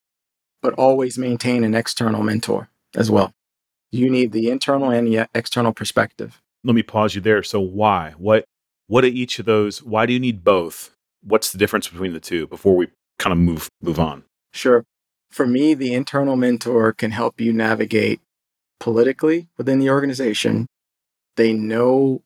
[0.63, 3.32] but always maintain an external mentor as well.
[3.91, 6.41] You need the internal and the external perspective.
[6.63, 7.43] Let me pause you there.
[7.43, 8.15] So why?
[8.17, 8.45] What
[8.88, 9.84] what are each of those?
[9.84, 10.89] Why do you need both?
[11.21, 12.88] What's the difference between the two before we
[13.19, 14.23] kind of move move on?
[14.53, 14.84] Sure.
[15.30, 18.20] For me, the internal mentor can help you navigate
[18.80, 20.68] politically within the organization.
[21.36, 22.22] They know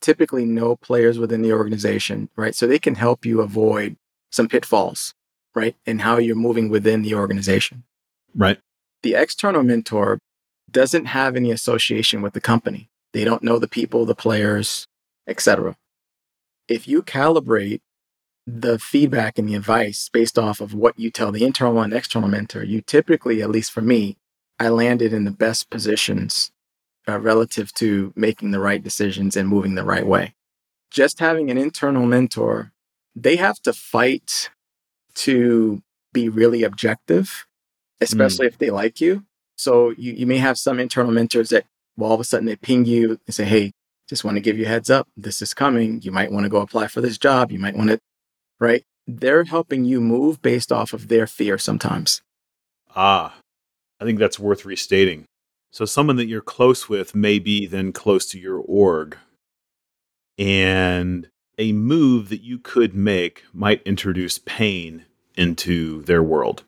[0.00, 2.54] typically know players within the organization, right?
[2.54, 3.96] So they can help you avoid
[4.30, 5.12] some pitfalls,
[5.54, 5.74] right?
[5.86, 7.82] And how you're moving within the organization.
[8.34, 8.60] Right.
[9.02, 10.20] The external mentor
[10.70, 12.88] doesn't have any association with the company.
[13.12, 14.86] They don't know the people, the players,
[15.26, 15.76] etc
[16.68, 17.80] if you calibrate
[18.50, 22.28] the feedback and the advice based off of what you tell the internal and external
[22.28, 24.16] mentor, you typically, at least for me,
[24.58, 26.50] I landed in the best positions
[27.06, 30.34] uh, relative to making the right decisions and moving the right way.
[30.90, 32.72] Just having an internal mentor,
[33.14, 34.50] they have to fight
[35.16, 35.82] to
[36.12, 37.46] be really objective,
[38.00, 38.50] especially mm.
[38.50, 39.24] if they like you.
[39.56, 42.56] So you, you may have some internal mentors that well, all of a sudden they
[42.56, 43.72] ping you and say, hey,
[44.08, 45.08] just want to give you heads up.
[45.16, 46.00] This is coming.
[46.02, 47.52] You might want to go apply for this job.
[47.52, 48.00] You might want to,
[48.60, 48.84] right?
[49.06, 52.22] They're helping you move based off of their fear sometimes.
[52.94, 53.34] Ah,
[54.00, 55.24] I think that's worth restating.
[55.72, 59.16] So, someone that you're close with may be then close to your org.
[60.38, 65.04] And a move that you could make might introduce pain
[65.36, 66.64] into their world.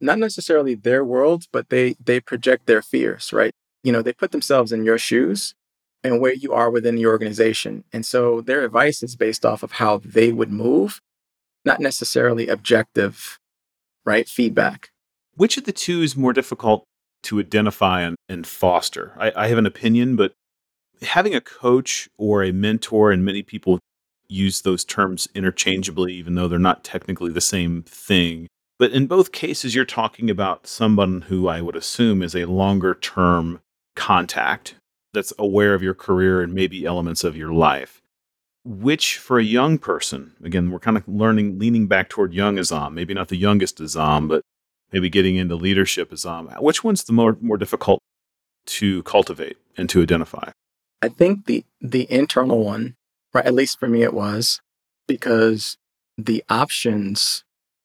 [0.00, 3.52] Not necessarily their world, but they they project their fears, right?
[3.82, 5.54] You know, they put themselves in your shoes
[6.02, 7.84] and where you are within the organization.
[7.92, 11.00] And so their advice is based off of how they would move,
[11.64, 13.38] not necessarily objective,
[14.04, 14.28] right?
[14.28, 14.90] Feedback.
[15.36, 16.84] Which of the two is more difficult
[17.24, 19.12] to identify and, and foster?
[19.18, 20.32] I, I have an opinion, but
[21.02, 23.78] having a coach or a mentor, and many people
[24.28, 28.46] use those terms interchangeably, even though they're not technically the same thing.
[28.78, 32.94] But in both cases, you're talking about someone who I would assume is a longer
[32.94, 33.60] term
[33.94, 34.74] contact
[35.12, 38.02] that's aware of your career and maybe elements of your life.
[38.64, 42.94] Which, for a young person, again, we're kind of learning, leaning back toward young Azzam,
[42.94, 44.42] maybe not the youngest Azzam, but
[44.90, 46.60] maybe getting into leadership Azzam.
[46.62, 48.00] Which one's the more, more difficult
[48.66, 50.50] to cultivate and to identify?
[51.02, 52.96] I think the the internal one,
[53.34, 53.44] right?
[53.44, 54.62] At least for me, it was
[55.06, 55.76] because
[56.16, 57.44] the options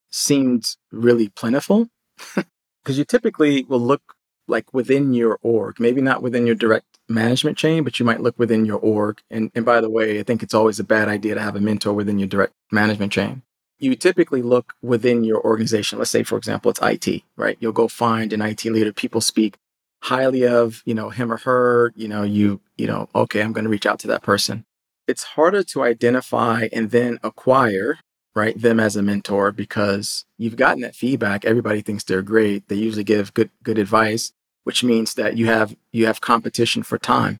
[0.10, 1.88] seemed really plentiful.
[2.82, 4.15] Because you typically will look
[4.48, 8.38] like within your org, maybe not within your direct management chain, but you might look
[8.38, 9.22] within your org.
[9.30, 11.62] And, and by the way, I think it's always a bad idea to have a
[11.62, 13.41] mentor within your direct management chain.
[13.80, 16.00] You typically look within your organization.
[16.00, 17.58] Let's say, for example, it's IT, right?
[17.60, 18.91] You'll go find an IT leader.
[18.91, 19.58] People speak
[20.02, 21.93] highly of, you know, him or her.
[21.95, 24.65] You know, you, you know, okay, I'm going to reach out to that person.
[25.08, 28.00] It's harder to identify and then acquire,
[28.36, 31.45] right, them as a mentor because you've gotten that feedback.
[31.45, 32.67] Everybody thinks they're great.
[32.67, 36.98] They usually give good, good advice which means that you have you have competition for
[36.98, 37.38] time.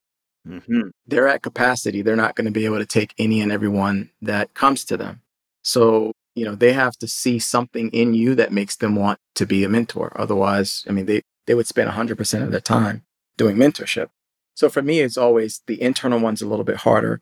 [0.47, 0.89] Mm-hmm.
[1.05, 2.01] They're at capacity.
[2.01, 5.21] They're not going to be able to take any and everyone that comes to them.
[5.63, 9.45] So you know they have to see something in you that makes them want to
[9.45, 10.13] be a mentor.
[10.15, 13.03] Otherwise, I mean, they they would spend 100% of their time
[13.36, 14.10] doing mentorship.
[14.53, 17.21] So for me, it's always the internal one's a little bit harder.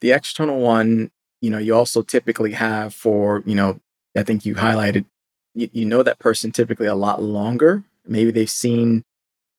[0.00, 1.10] The external one,
[1.42, 3.80] you know, you also typically have for, you know,
[4.16, 5.04] I think you highlighted,
[5.54, 7.84] you, you know that person typically a lot longer.
[8.06, 9.02] Maybe they've seen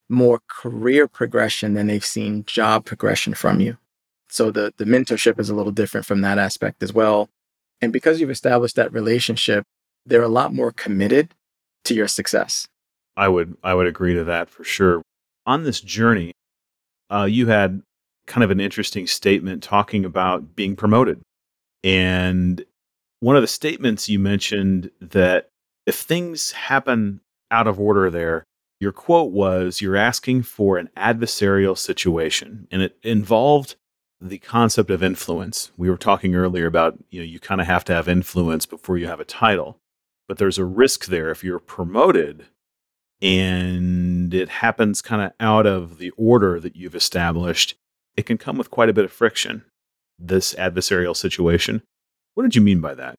[0.09, 3.77] more career progression than they've seen job progression from you.
[4.29, 7.29] So the, the mentorship is a little different from that aspect as well.
[7.81, 9.63] And because you've established that relationship,
[10.05, 11.33] they're a lot more committed
[11.85, 12.67] to your success.
[13.15, 15.01] I would I would agree to that for sure.
[15.45, 16.33] On this journey,
[17.11, 17.81] uh, you had
[18.27, 21.21] kind of an interesting statement talking about being promoted.
[21.83, 22.63] And
[23.21, 25.49] one of the statements you mentioned that
[25.85, 28.43] if things happen out of order there,
[28.79, 33.75] your quote was You're asking for an adversarial situation, and it involved
[34.19, 35.71] the concept of influence.
[35.77, 38.97] We were talking earlier about, you know, you kind of have to have influence before
[38.97, 39.77] you have a title,
[40.27, 42.47] but there's a risk there if you're promoted
[43.21, 47.75] and it happens kind of out of the order that you've established,
[48.15, 49.63] it can come with quite a bit of friction,
[50.19, 51.81] this adversarial situation.
[52.35, 53.15] What did you mean by that?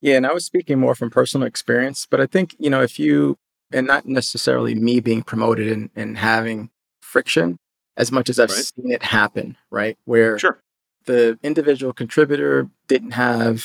[0.00, 2.98] Yeah, and I was speaking more from personal experience, but I think, you know, if
[2.98, 3.36] you
[3.72, 7.56] and not necessarily me being promoted and, and having friction
[7.96, 8.58] as much as I've right.
[8.58, 9.98] seen it happen, right?
[10.04, 10.60] Where sure.
[11.06, 13.64] the individual contributor didn't have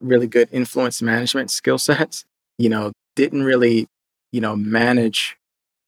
[0.00, 2.24] really good influence management skill sets,
[2.58, 3.86] you know, didn't really,
[4.30, 5.36] you know, manage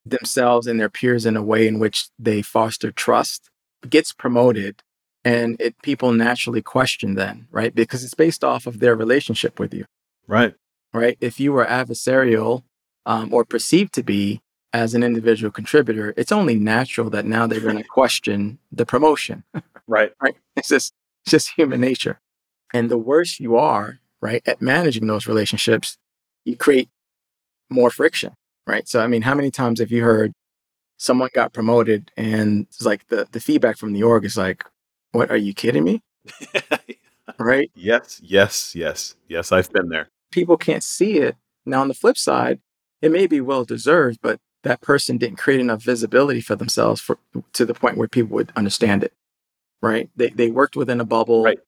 [0.07, 3.51] themselves and their peers in a way in which they foster trust,
[3.89, 4.83] gets promoted
[5.25, 7.75] and it people naturally question then, right?
[7.75, 9.87] Because it's based off of their relationship with you.
[10.27, 10.55] Right.
[10.93, 11.17] Right.
[11.21, 12.63] If you were adversarial
[13.07, 14.41] um, or perceived to be
[14.73, 19.45] as an individual contributor, it's only natural that now they're going to question the promotion.
[19.87, 20.13] right.
[20.21, 20.35] Right.
[20.57, 20.93] It's just,
[21.25, 22.21] it's just human nature.
[22.73, 25.97] And the worse you are, right, at managing those relationships,
[26.45, 26.89] you create
[27.71, 28.35] more friction,
[28.67, 28.89] right?
[28.89, 30.33] So, I mean, how many times have you heard
[30.97, 34.65] someone got promoted and it's like the, the feedback from the org is like,
[35.13, 36.03] what, are you kidding me?
[37.39, 37.71] right?
[37.77, 40.09] Yes, yes, yes, yes, I've been there.
[40.33, 41.37] People can't see it.
[41.65, 42.61] Now, on the flip side,
[43.05, 47.19] it may be well deserved, but that person didn't create enough visibility for themselves for,
[47.53, 49.13] to the point where people would understand it.
[49.83, 50.09] Right?
[50.17, 51.59] They they worked within a bubble, right.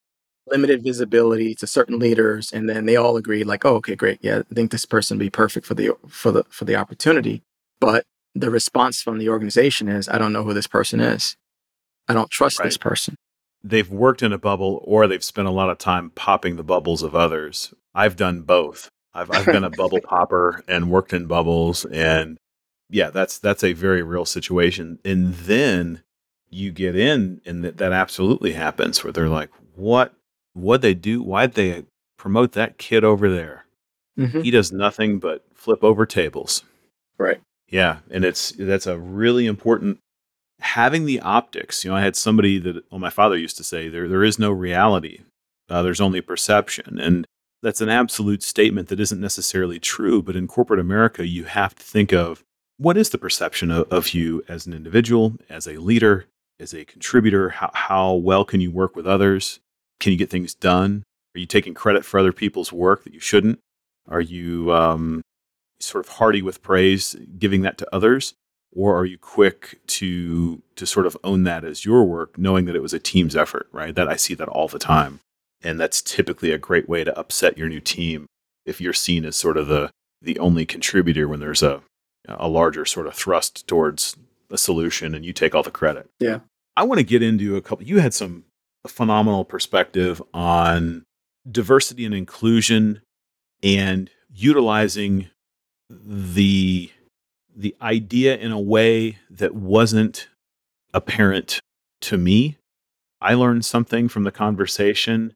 [0.46, 4.38] limited visibility to certain leaders, and then they all agreed, like, oh, okay, great, yeah,
[4.50, 7.42] I think this person would be perfect for the for the for the opportunity.
[7.78, 11.36] But the response from the organization is, I don't know who this person is.
[12.08, 12.66] I don't trust right.
[12.66, 13.16] this person.
[13.62, 17.02] They've worked in a bubble or they've spent a lot of time popping the bubbles
[17.02, 17.74] of others.
[17.94, 18.88] I've done both.
[19.16, 22.38] I've I've been a bubble popper and worked in bubbles and
[22.88, 24.98] yeah, that's that's a very real situation.
[25.04, 26.02] And then
[26.48, 30.14] you get in and that, that absolutely happens where they're like, what
[30.52, 31.22] what they do?
[31.22, 31.84] Why'd they
[32.16, 33.66] promote that kid over there?
[34.18, 34.42] Mm-hmm.
[34.42, 36.62] He does nothing but flip over tables.
[37.18, 37.40] Right.
[37.68, 37.98] Yeah.
[38.10, 39.98] And it's that's a really important
[40.60, 41.84] having the optics.
[41.84, 44.38] You know, I had somebody that well, my father used to say there there is
[44.38, 45.20] no reality.
[45.68, 46.98] Uh, there's only perception.
[47.00, 47.26] And
[47.62, 50.22] that's an absolute statement that isn't necessarily true.
[50.22, 52.44] But in corporate America, you have to think of
[52.78, 56.26] what is the perception of, of you as an individual, as a leader,
[56.60, 57.50] as a contributor?
[57.50, 59.60] How, how well can you work with others?
[60.00, 61.04] Can you get things done?
[61.34, 63.58] Are you taking credit for other people's work that you shouldn't?
[64.08, 65.22] Are you um,
[65.80, 68.34] sort of hearty with praise, giving that to others?
[68.74, 72.76] Or are you quick to to sort of own that as your work, knowing that
[72.76, 73.94] it was a team's effort, right?
[73.94, 75.20] That I see that all the time.
[75.62, 78.26] And that's typically a great way to upset your new team
[78.64, 79.90] if you're seen as sort of the,
[80.20, 81.82] the only contributor when there's a,
[82.28, 84.16] a larger sort of thrust towards
[84.50, 86.08] a solution and you take all the credit.
[86.20, 86.40] Yeah.
[86.76, 87.86] I want to get into a couple.
[87.86, 88.44] You had some
[88.86, 91.04] phenomenal perspective on
[91.50, 93.00] diversity and inclusion
[93.62, 95.30] and utilizing
[95.88, 96.90] the
[97.54, 100.28] the idea in a way that wasn't
[100.92, 101.58] apparent
[102.02, 102.58] to me.
[103.20, 105.32] I learned something from the conversation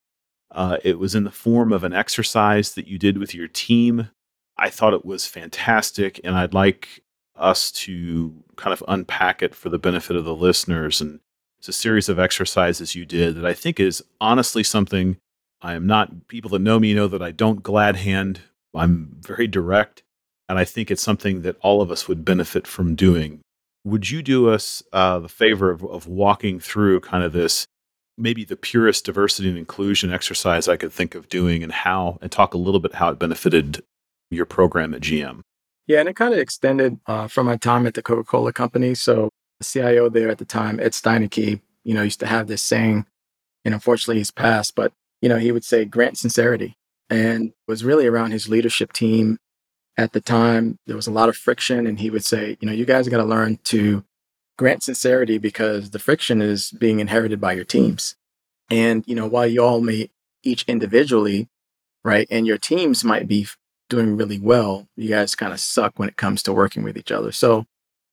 [0.52, 4.10] uh, it was in the form of an exercise that you did with your team.
[4.56, 7.02] I thought it was fantastic, and I'd like
[7.36, 11.00] us to kind of unpack it for the benefit of the listeners.
[11.00, 11.20] And
[11.58, 15.16] it's a series of exercises you did that I think is honestly something
[15.62, 18.40] I am not, people that know me know that I don't glad hand.
[18.74, 20.02] I'm very direct.
[20.48, 23.40] And I think it's something that all of us would benefit from doing.
[23.84, 27.66] Would you do us uh, the favor of, of walking through kind of this,
[28.20, 32.30] maybe the purest diversity and inclusion exercise I could think of doing and how, and
[32.30, 33.82] talk a little bit how it benefited
[34.30, 35.40] your program at GM?
[35.86, 38.94] Yeah, and it kind of extended uh, from my time at the Coca Cola Company.
[38.94, 42.62] So the CIO there at the time, Ed Steinike, you know, used to have this
[42.62, 43.06] saying,
[43.64, 46.76] and unfortunately he's passed, but, you know, he would say, grant sincerity.
[47.08, 49.38] And was really around his leadership team
[49.96, 52.72] at the time, there was a lot of friction, and he would say, you know,
[52.72, 54.04] you guys got to learn to
[54.60, 58.14] grant sincerity because the friction is being inherited by your teams.
[58.70, 60.10] And, you know, while you all may
[60.42, 61.48] each individually,
[62.04, 63.46] right, and your teams might be
[63.88, 67.10] doing really well, you guys kind of suck when it comes to working with each
[67.10, 67.32] other.
[67.32, 67.64] So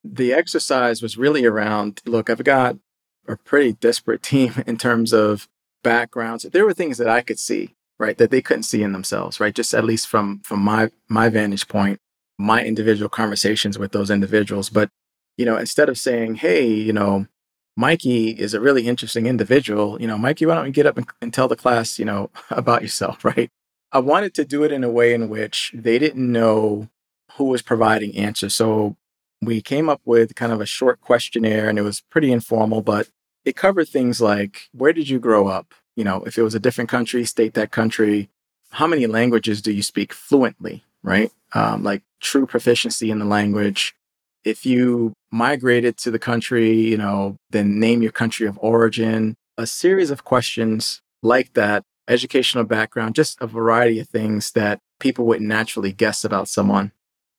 [0.02, 2.78] the exercise was really around look, I've got
[3.26, 5.50] a pretty disparate team in terms of
[5.84, 6.44] backgrounds.
[6.44, 9.56] There were things that I could see right that they couldn't see in themselves right
[9.56, 11.98] just at least from from my my vantage point
[12.38, 14.88] my individual conversations with those individuals but
[15.38, 17.26] you know instead of saying hey you know
[17.76, 21.06] mikey is a really interesting individual you know mikey why don't you get up and,
[21.22, 23.50] and tell the class you know about yourself right
[23.92, 26.88] i wanted to do it in a way in which they didn't know
[27.36, 28.96] who was providing answers so
[29.40, 33.08] we came up with kind of a short questionnaire and it was pretty informal but
[33.44, 36.60] it covered things like where did you grow up you know, if it was a
[36.60, 38.30] different country, state that country.
[38.70, 41.32] How many languages do you speak fluently, right?
[41.54, 43.96] Um, like true proficiency in the language.
[44.44, 49.34] If you migrated to the country, you know, then name your country of origin.
[49.56, 55.26] A series of questions like that, educational background, just a variety of things that people
[55.26, 56.92] would naturally guess about someone.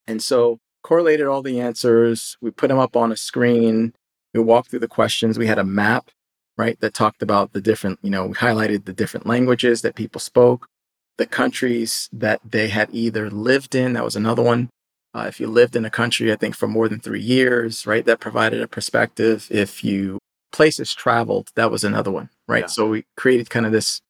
[0.07, 2.37] And so correlated all the answers.
[2.41, 3.93] We put them up on a screen.
[4.33, 5.39] We walked through the questions.
[5.39, 6.11] We had a map
[6.59, 6.79] right?
[6.81, 10.67] That talked about the different, you know, we highlighted the different languages that people spoke,
[11.17, 13.93] the countries that they had either lived in.
[13.93, 14.69] That was another one.
[15.13, 18.05] Uh, if you lived in a country, I think for more than three years, right?
[18.05, 19.47] That provided a perspective.
[19.49, 20.19] If you
[20.51, 22.63] places traveled, that was another one, right?
[22.63, 22.67] Yeah.
[22.67, 24.01] So we created kind of this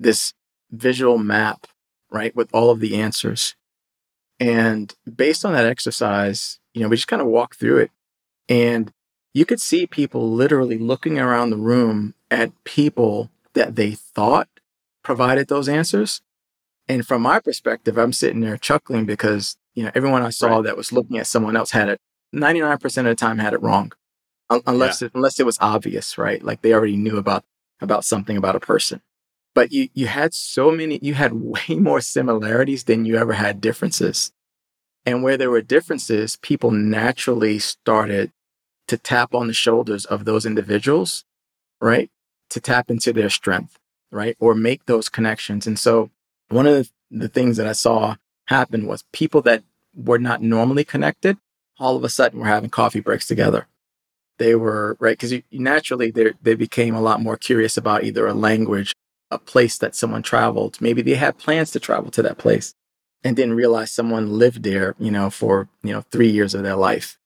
[0.00, 0.32] this
[0.70, 1.66] visual map,
[2.10, 3.54] right, with all of the answers.
[4.38, 7.90] And based on that exercise, you know, we just kind of walked through it.
[8.48, 8.92] And
[9.32, 14.48] you could see people literally looking around the room at people that they thought
[15.02, 16.20] provided those answers.
[16.88, 20.64] And from my perspective, I'm sitting there chuckling because, you know, everyone I saw right.
[20.64, 22.00] that was looking at someone else had it
[22.34, 23.92] 99% of the time had it wrong.
[24.50, 25.06] unless yeah.
[25.06, 26.42] it, unless it was obvious, right?
[26.42, 27.44] Like they already knew about
[27.80, 29.02] about something about a person.
[29.54, 33.60] But you you had so many you had way more similarities than you ever had
[33.60, 34.32] differences.
[35.04, 38.32] And where there were differences, people naturally started
[38.88, 41.24] to tap on the shoulders of those individuals,
[41.80, 42.10] right?
[42.50, 43.78] To tap into their strength,
[44.10, 44.36] right?
[44.40, 45.66] Or make those connections.
[45.66, 46.10] And so
[46.48, 48.16] one of the, the things that I saw
[48.46, 49.62] happen was people that
[49.94, 51.38] were not normally connected,
[51.78, 53.66] all of a sudden were having coffee breaks together.
[54.38, 55.18] They were, right?
[55.18, 58.94] Because naturally they became a lot more curious about either a language,
[59.30, 60.80] a place that someone traveled.
[60.80, 62.74] Maybe they had plans to travel to that place
[63.24, 66.76] and didn't realize someone lived there, you know, for, you know, three years of their
[66.76, 67.18] life.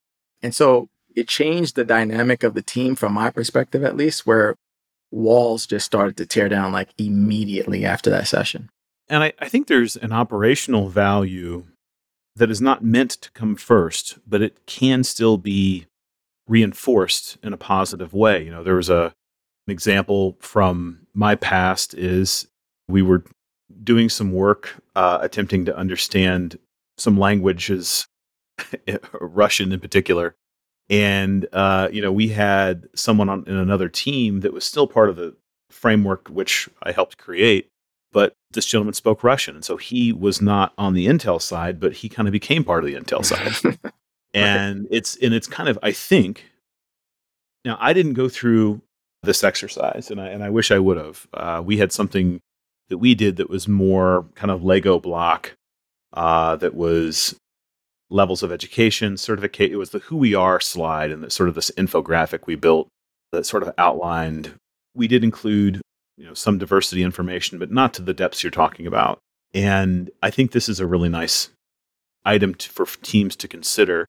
[0.42, 4.54] And so it changed the dynamic of the team from my perspective at least where
[5.10, 8.70] walls just started to tear down like immediately after that session
[9.10, 11.66] and I, I, think there's an operational value
[12.36, 15.86] that is not meant to come first but it can still be
[16.48, 19.12] reinforced in a positive way you know there was a
[19.66, 22.48] an example from my past is
[22.88, 23.24] we were
[23.84, 26.58] doing some work uh, attempting to understand
[26.96, 28.06] some languages
[29.20, 30.34] russian in particular
[30.90, 35.08] and uh, you know we had someone on in another team that was still part
[35.08, 35.34] of the
[35.70, 37.69] framework which I helped create.
[38.52, 42.08] This gentleman spoke Russian, and so he was not on the Intel side, but he
[42.08, 43.78] kind of became part of the Intel side.
[44.34, 46.46] and it's and it's kind of I think
[47.64, 48.80] now I didn't go through
[49.22, 51.26] this exercise, and I and I wish I would have.
[51.32, 52.40] Uh, we had something
[52.88, 55.54] that we did that was more kind of Lego block
[56.12, 57.36] uh, that was
[58.10, 59.70] levels of education, certificate.
[59.70, 62.88] It was the who we are slide and the, sort of this infographic we built
[63.32, 64.54] that sort of outlined.
[64.94, 65.80] We did include,
[66.20, 69.18] you know, some diversity information, but not to the depths you're talking about.
[69.54, 71.48] And I think this is a really nice
[72.26, 74.06] item to, for teams to consider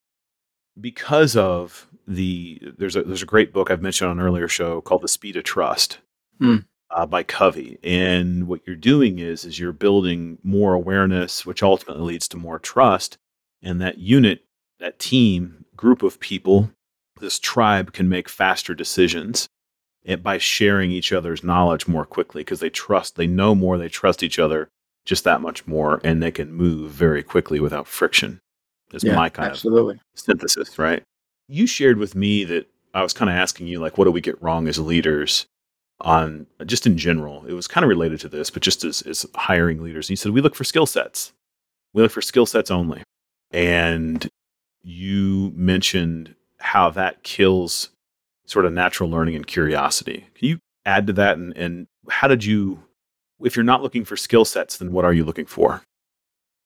[0.79, 4.81] because of the there's a there's a great book I've mentioned on an earlier show
[4.81, 5.99] called The Speed of Trust.
[6.41, 6.65] Mm.
[6.89, 12.03] Uh, by Covey, and what you're doing is is you're building more awareness, which ultimately
[12.03, 13.17] leads to more trust,
[13.63, 14.43] and that unit,
[14.79, 16.69] that team group of people,
[17.21, 19.47] this tribe can make faster decisions
[20.21, 24.23] by sharing each other's knowledge more quickly because they trust, they know more, they trust
[24.23, 24.69] each other
[25.05, 28.39] just that much more, and they can move very quickly without friction.
[28.93, 29.95] Is yeah, my kind absolutely.
[29.95, 31.03] of synthesis, right?
[31.47, 34.21] You shared with me that I was kind of asking you, like, what do we
[34.21, 35.45] get wrong as leaders
[36.01, 37.45] on just in general?
[37.45, 40.07] It was kind of related to this, but just as, as hiring leaders.
[40.07, 41.31] And you said, we look for skill sets.
[41.93, 43.03] We look for skill sets only.
[43.51, 44.27] And
[44.83, 47.89] you mentioned how that kills
[48.51, 50.27] sort of natural learning and curiosity.
[50.35, 51.37] Can you add to that?
[51.37, 52.83] And, and how did you,
[53.41, 55.83] if you're not looking for skill sets, then what are you looking for?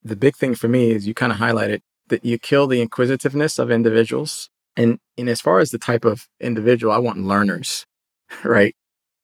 [0.04, 3.60] The big thing for me is you kind of highlighted that you kill the inquisitiveness
[3.60, 4.50] of individuals.
[4.76, 7.86] And, and as far as the type of individual, I want learners,
[8.44, 8.76] right?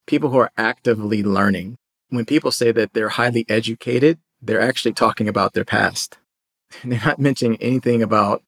[0.06, 1.78] People who are actively learning.
[2.10, 6.18] When people say that they're highly educated, they're actually talking about their past.
[6.86, 8.44] They're not mentioning anything about,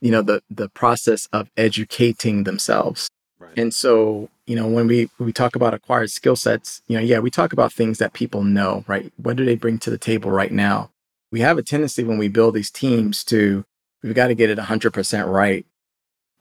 [0.00, 3.10] you know, the, the process of educating themselves.
[3.42, 3.58] Right.
[3.58, 7.02] And so, you know, when we when we talk about acquired skill sets, you know,
[7.02, 9.12] yeah, we talk about things that people know, right?
[9.16, 10.90] What do they bring to the table right now?
[11.32, 13.64] We have a tendency when we build these teams to
[14.02, 15.66] we've got to get it 100% right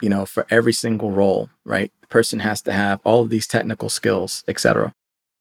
[0.02, 3.47] you know for every single role right the person has to have all of these
[3.47, 4.93] technical skills etc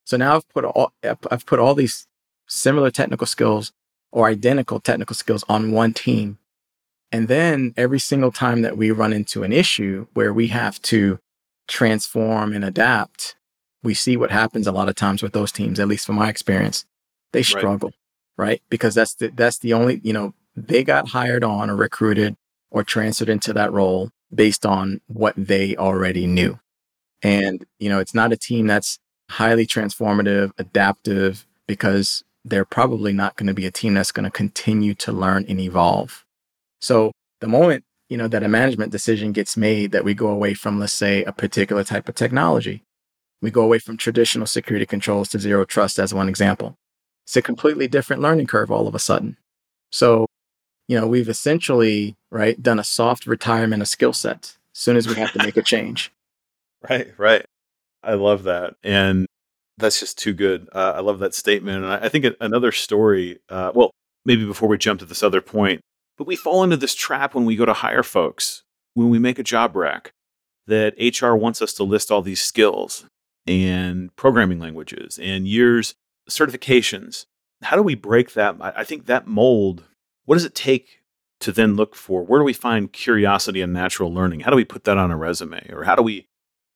[0.04, 2.06] so now i've put all i've put all these
[2.46, 3.72] similar technical skills
[4.12, 6.38] or identical technical skills on one team
[7.10, 11.18] and then every single time that we run into an issue where we have to
[11.70, 13.36] transform and adapt
[13.82, 16.28] we see what happens a lot of times with those teams at least from my
[16.28, 16.84] experience
[17.32, 17.92] they struggle
[18.36, 18.62] right, right?
[18.68, 22.36] because that's the that's the only you know they got hired on or recruited
[22.70, 26.58] or transferred into that role based on what they already knew.
[27.22, 28.98] And, you know, it's not a team that's
[29.30, 34.30] highly transformative, adaptive, because they're probably not going to be a team that's going to
[34.30, 36.24] continue to learn and evolve.
[36.80, 40.52] So the moment, you know, that a management decision gets made that we go away
[40.52, 42.84] from, let's say, a particular type of technology,
[43.40, 46.76] we go away from traditional security controls to zero trust as one example.
[47.24, 49.38] It's a completely different learning curve all of a sudden.
[49.90, 50.26] So
[50.90, 55.06] you know, we've essentially, right, done a soft retirement of skill sets as soon as
[55.06, 56.12] we have to make a change.
[56.88, 57.44] Right, right.
[58.02, 58.72] I love that.
[58.82, 59.26] And
[59.76, 60.66] that's just too good.
[60.72, 61.84] Uh, I love that statement.
[61.84, 63.90] And I, I think another story, uh, well,
[64.24, 65.82] maybe before we jump to this other point,
[66.20, 68.62] but we fall into this trap when we go to hire folks,
[68.92, 70.08] when we make a job req,
[70.66, 73.06] that HR wants us to list all these skills
[73.46, 75.94] and programming languages and years
[76.28, 77.24] certifications.
[77.62, 78.56] How do we break that?
[78.60, 79.84] I, think that mold
[80.26, 81.00] what does it take
[81.40, 84.40] to then look for where do we find curiosity and natural learning?
[84.40, 85.70] How do we put that on a resume?
[85.72, 86.26] Or how do we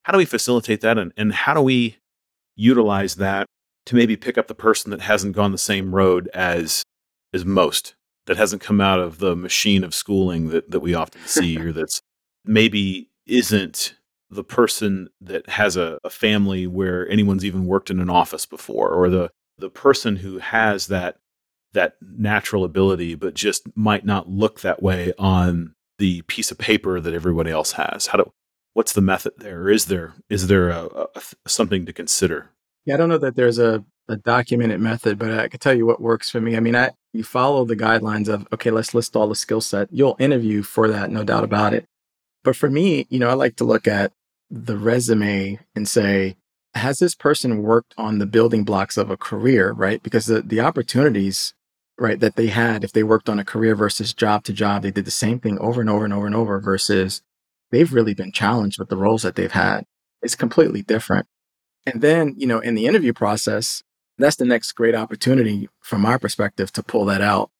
[0.04, 1.98] how do we facilitate that and, and how do we
[2.56, 3.44] utilize that
[3.84, 6.82] to maybe pick up the person that hasn't gone the same road as
[7.34, 7.94] as most,
[8.26, 11.72] that hasn't come out of the machine of schooling that, that we often see, or
[11.72, 12.00] that's
[12.44, 13.94] maybe isn't
[14.30, 18.90] the person that has a, a family where anyone's even worked in an office before,
[18.90, 21.18] or the the person who has that
[21.72, 27.00] that natural ability, but just might not look that way on the piece of paper
[27.00, 28.08] that everybody else has?
[28.08, 28.32] How do
[28.72, 29.68] what's the method there?
[29.68, 32.50] Is there is there a, a, something to consider?
[32.84, 35.86] Yeah, I don't know that there's a, a documented method, but I can tell you
[35.86, 36.56] what works for me.
[36.56, 39.88] I mean, I you follow the guidelines of okay, let's list all the skill set.
[39.90, 41.86] You'll interview for that, no doubt about it.
[42.42, 44.12] But for me, you know, I like to look at
[44.50, 46.36] the resume and say,
[46.74, 50.02] has this person worked on the building blocks of a career, right?
[50.02, 51.54] Because the, the opportunities
[51.98, 54.90] right that they had if they worked on a career versus job to job they
[54.90, 57.22] did the same thing over and over and over and over versus
[57.70, 59.84] they've really been challenged with the roles that they've had
[60.20, 61.26] it's completely different
[61.86, 63.83] and then you know in the interview process
[64.18, 67.50] that's the next great opportunity from our perspective to pull that out.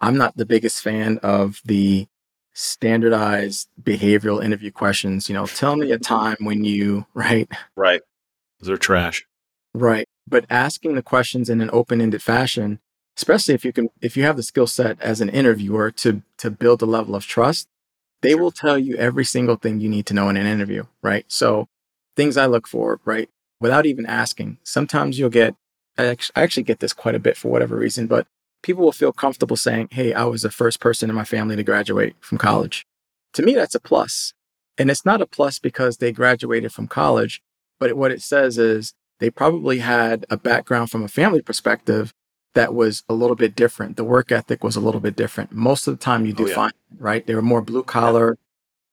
[0.00, 2.08] I'm not the biggest fan of the
[2.52, 5.28] standardized behavioral interview questions.
[5.28, 7.48] You know tell me a time when you right?
[7.76, 8.02] Right.
[8.58, 9.24] Those are trash.
[9.72, 10.06] Right.
[10.26, 12.80] But asking the questions in an open-ended fashion
[13.16, 16.50] especially if you can if you have the skill set as an interviewer to to
[16.50, 17.68] build a level of trust
[18.22, 18.40] they sure.
[18.40, 21.24] will tell you every single thing you need to know in an interview right?
[21.28, 21.68] So
[22.16, 23.28] things i look for right?
[23.60, 25.54] Without even asking sometimes you'll get
[26.08, 28.26] I actually, get this quite a bit for whatever reason but
[28.62, 31.62] people will feel comfortable saying hey i was the first person in my family to
[31.62, 32.86] graduate from college
[33.32, 34.34] to me that's a plus
[34.78, 37.42] and it's not a plus because they graduated from college
[37.78, 42.12] but what it says is they probably had a background from a family perspective
[42.54, 43.96] that was a little bit different.
[43.96, 45.52] The work ethic was a little bit different.
[45.52, 46.54] Most of the time, you do oh, yeah.
[46.54, 47.26] fine, right?
[47.26, 48.38] They were more blue collar,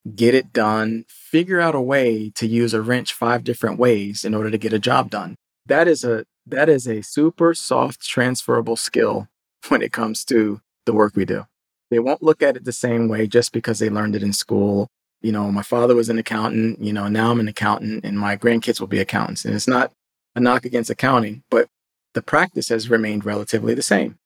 [0.06, 0.12] yeah.
[0.16, 4.36] get it done, figure out a way to use a wrench five different ways in
[4.36, 5.36] order to get a job done.
[5.68, 9.28] That is a that is a super soft transferable skill
[9.68, 11.46] when it comes to the work we do.
[11.92, 14.90] They won't look at it the same way just because they learned it in school
[15.22, 18.38] you know, my father was an accountant, you know, now I'm an accountant and my
[18.38, 19.46] grandkids will be accountants.
[19.46, 19.92] And it's not
[20.36, 21.68] a knock against accounting, but
[22.14, 24.18] the practice has remained relatively the same.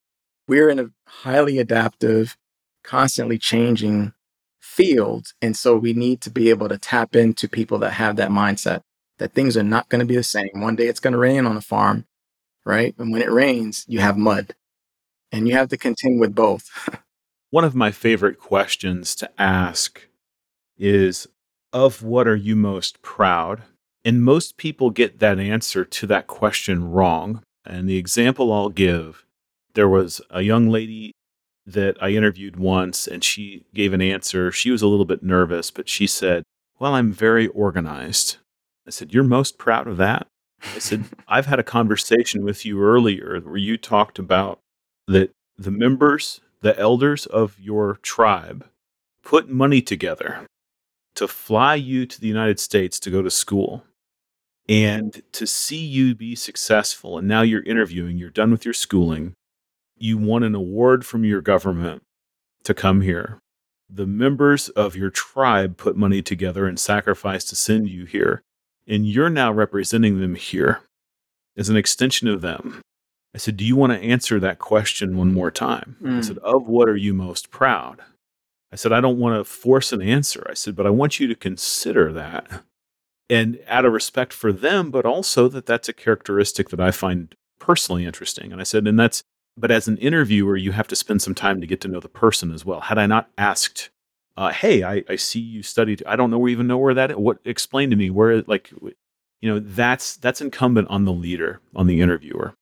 [0.48, 2.38] We're in a highly adaptive,
[2.84, 4.14] constantly changing
[4.60, 5.28] field.
[5.42, 8.82] And so we need to be able to tap into people that have that mindset
[9.22, 10.50] that things are not going to be the same.
[10.56, 12.06] One day it's going to rain on a farm,
[12.66, 12.96] right?
[12.98, 14.56] And when it rains, you have mud
[15.32, 16.90] and you have to contend with both.
[17.52, 20.08] One of my favorite questions to ask
[20.76, 21.28] is
[21.72, 23.62] of what are you most proud?
[24.04, 27.44] And most people get that answer to that question wrong.
[27.64, 29.24] And the example I'll give
[29.76, 31.12] there was a young lady
[31.68, 34.52] that I interviewed once, and she gave an answer.
[34.52, 36.44] She was a little bit nervous, but she said,
[36.80, 38.38] Well, I'm very organized.
[38.88, 40.28] I said, You're most proud of that?
[40.76, 44.60] I said, I've had a conversation with you earlier where you talked about
[45.08, 48.66] that the members, the elders of your tribe,
[49.24, 50.46] put money together
[51.16, 53.84] to fly you to the United States to go to school
[54.70, 57.18] and to see you be successful.
[57.18, 59.34] And now you're interviewing, you're done with your schooling,
[59.98, 62.04] you won an award from your government
[62.64, 63.40] to come here.
[63.90, 68.42] The members of your tribe put money together and sacrificed to send you here.
[68.92, 70.82] And you're now representing them here
[71.56, 72.82] as an extension of them.
[73.34, 75.96] I said, Do you want to answer that question one more time?
[76.02, 76.18] Mm.
[76.18, 78.02] I said, Of what are you most proud?
[78.70, 80.46] I said, I don't want to force an answer.
[80.50, 82.64] I said, But I want you to consider that.
[83.30, 87.34] And out of respect for them, but also that that's a characteristic that I find
[87.62, 88.52] personally interesting.
[88.52, 89.24] And I said, And that's,
[89.56, 92.10] but as an interviewer, you have to spend some time to get to know the
[92.10, 92.82] person as well.
[92.82, 93.90] Had I not asked,
[94.38, 97.40] uh, Hey, I, I see you studied, I don't know even know where that, what,
[97.46, 102.02] explain to me where, like, you know, that's, that's incumbent on the leader, on the
[102.02, 102.54] interviewer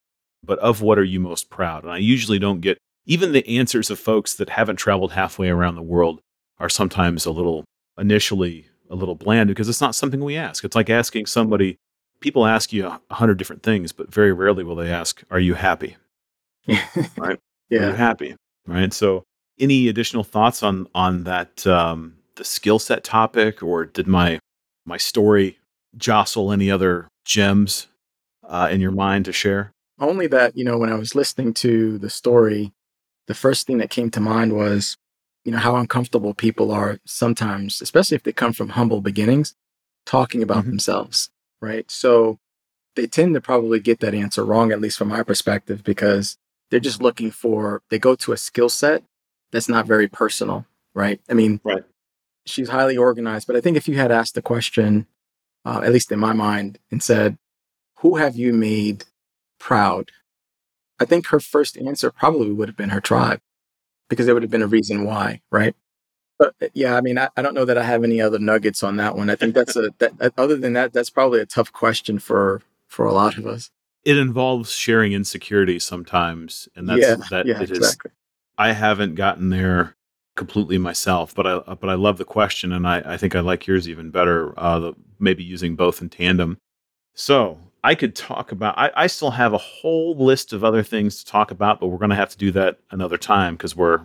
[0.44, 1.84] but of what are you most proud?
[1.84, 5.76] And I usually don't get even the answers of folks that haven't traveled halfway around
[5.76, 6.22] the world
[6.60, 7.66] are sometimes a little
[7.98, 10.64] initially a little bland because it's not something we ask.
[10.64, 11.78] It's like asking somebody,
[12.22, 15.54] people ask you a hundred different things, but very rarely will they ask, Are you
[15.54, 15.98] happy?
[17.18, 17.40] right?
[17.70, 17.80] Yeah.
[17.80, 18.36] Are you happy?
[18.66, 18.94] Right.
[18.94, 19.24] So
[19.60, 24.40] any additional thoughts on on that um, the skill set topic or did my
[24.86, 25.60] my story
[25.98, 27.88] jostle any other gems
[28.48, 29.72] uh, in your mind to share?
[30.00, 32.72] Only that, you know, when I was listening to the story,
[33.28, 34.98] the first thing that came to mind was,
[35.44, 39.56] you know, how uncomfortable people are sometimes, especially if they come from humble beginnings,
[40.06, 40.70] talking about mm-hmm.
[40.70, 41.30] themselves,
[41.62, 41.90] right?
[41.92, 42.40] So
[42.96, 46.38] they tend to probably get that answer wrong, at least from my perspective, because
[46.72, 49.04] they're just looking for, they go to a skill set
[49.52, 51.20] that's not very personal, right?
[51.30, 51.84] I mean, right.
[52.46, 55.08] she's highly organized, but I think if you had asked the question,
[55.66, 57.38] uh, at least in my mind, and said,
[57.98, 59.06] who have you made
[59.60, 60.12] proud?
[61.00, 63.42] I think her first answer probably would have been her tribe
[64.10, 65.76] because there would have been a reason why, right?
[66.38, 68.82] But uh, yeah, I mean, I, I don't know that I have any other nuggets
[68.84, 69.30] on that one.
[69.30, 73.06] I think that's a that, other than that, that's probably a tough question for for
[73.06, 73.70] a lot of us.
[74.06, 78.12] It involves sharing insecurity sometimes, and that's yeah, that yeah, it exactly.
[78.12, 78.18] Is,
[78.60, 79.96] I haven't gotten there
[80.36, 83.66] completely myself, but I but I love the question, and I, I think I like
[83.66, 84.54] yours even better.
[84.58, 86.58] Uh, the, maybe using both in tandem.
[87.16, 88.78] So I could talk about.
[88.78, 91.98] I, I still have a whole list of other things to talk about, but we're
[91.98, 94.02] going to have to do that another time because we're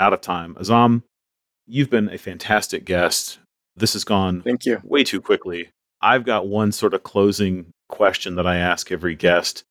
[0.00, 0.56] out of time.
[0.56, 1.02] Azzam,
[1.66, 3.38] you've been a fantastic guest.
[3.76, 5.70] This has gone thank you way too quickly.
[6.00, 9.62] I've got one sort of closing question that I ask every guest,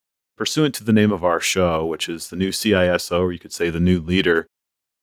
[0.42, 3.54] pursuant to the name of our show, which is the new CISO, or you could
[3.54, 4.48] say the new leader.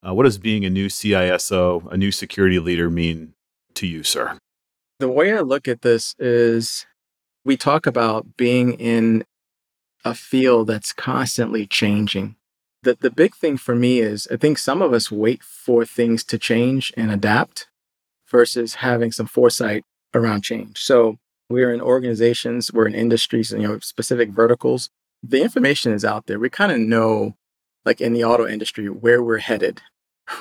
[0.05, 3.35] Uh, what does being a new CISO, a new security leader, mean
[3.75, 4.37] to you, sir?
[4.99, 6.87] The way I look at this is
[7.45, 9.23] we talk about being in
[10.05, 12.35] a field that's constantly changing.
[12.83, 16.25] The, the big thing for me is I think some of us wait for things
[16.25, 17.69] to change and adapt
[18.29, 20.83] versus having some foresight around change.
[20.83, 21.19] So
[21.49, 24.91] we're in organizations, we're in industries, you know, specific verticals.
[25.23, 26.39] The information is out there.
[26.39, 27.37] We kind of know,
[27.85, 29.83] like in the auto industry, where we're headed,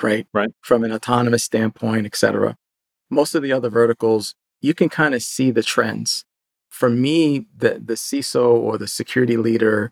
[0.01, 0.27] right?
[0.33, 0.51] Right.
[0.61, 2.55] From an autonomous standpoint, et cetera.
[3.09, 6.25] Most of the other verticals, you can kind of see the trends
[6.77, 9.91] for me, the, the CISO or the security leader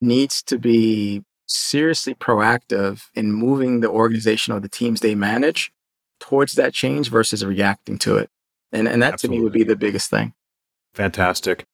[0.00, 5.72] needs to be seriously proactive in moving the organization or the teams they manage
[6.20, 8.28] towards that change versus reacting to it.
[8.72, 9.36] And, and that Absolutely.
[9.36, 10.34] to me would be the biggest thing.
[10.92, 11.64] Fantastic.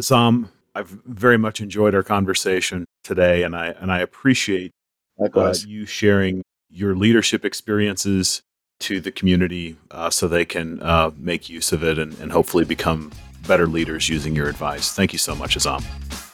[0.00, 4.72] Sam, I've very much enjoyed our conversation today, and I and I appreciate
[5.20, 8.42] uh, you sharing your leadership experiences
[8.80, 12.64] to the community uh, so they can uh, make use of it and, and hopefully
[12.64, 13.12] become
[13.46, 14.92] better leaders using your advice.
[14.92, 15.82] Thank you so much, Azzam.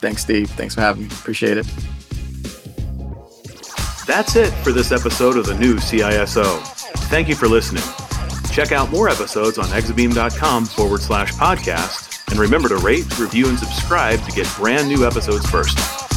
[0.01, 0.51] Thanks, Steve.
[0.51, 1.09] Thanks for having me.
[1.09, 1.67] Appreciate it.
[4.07, 6.61] That's it for this episode of the new CISO.
[7.11, 7.83] Thank you for listening.
[8.51, 12.08] Check out more episodes on exabeam.com forward slash podcast.
[12.31, 16.08] And remember to rate, review, and subscribe to get brand new episodes first.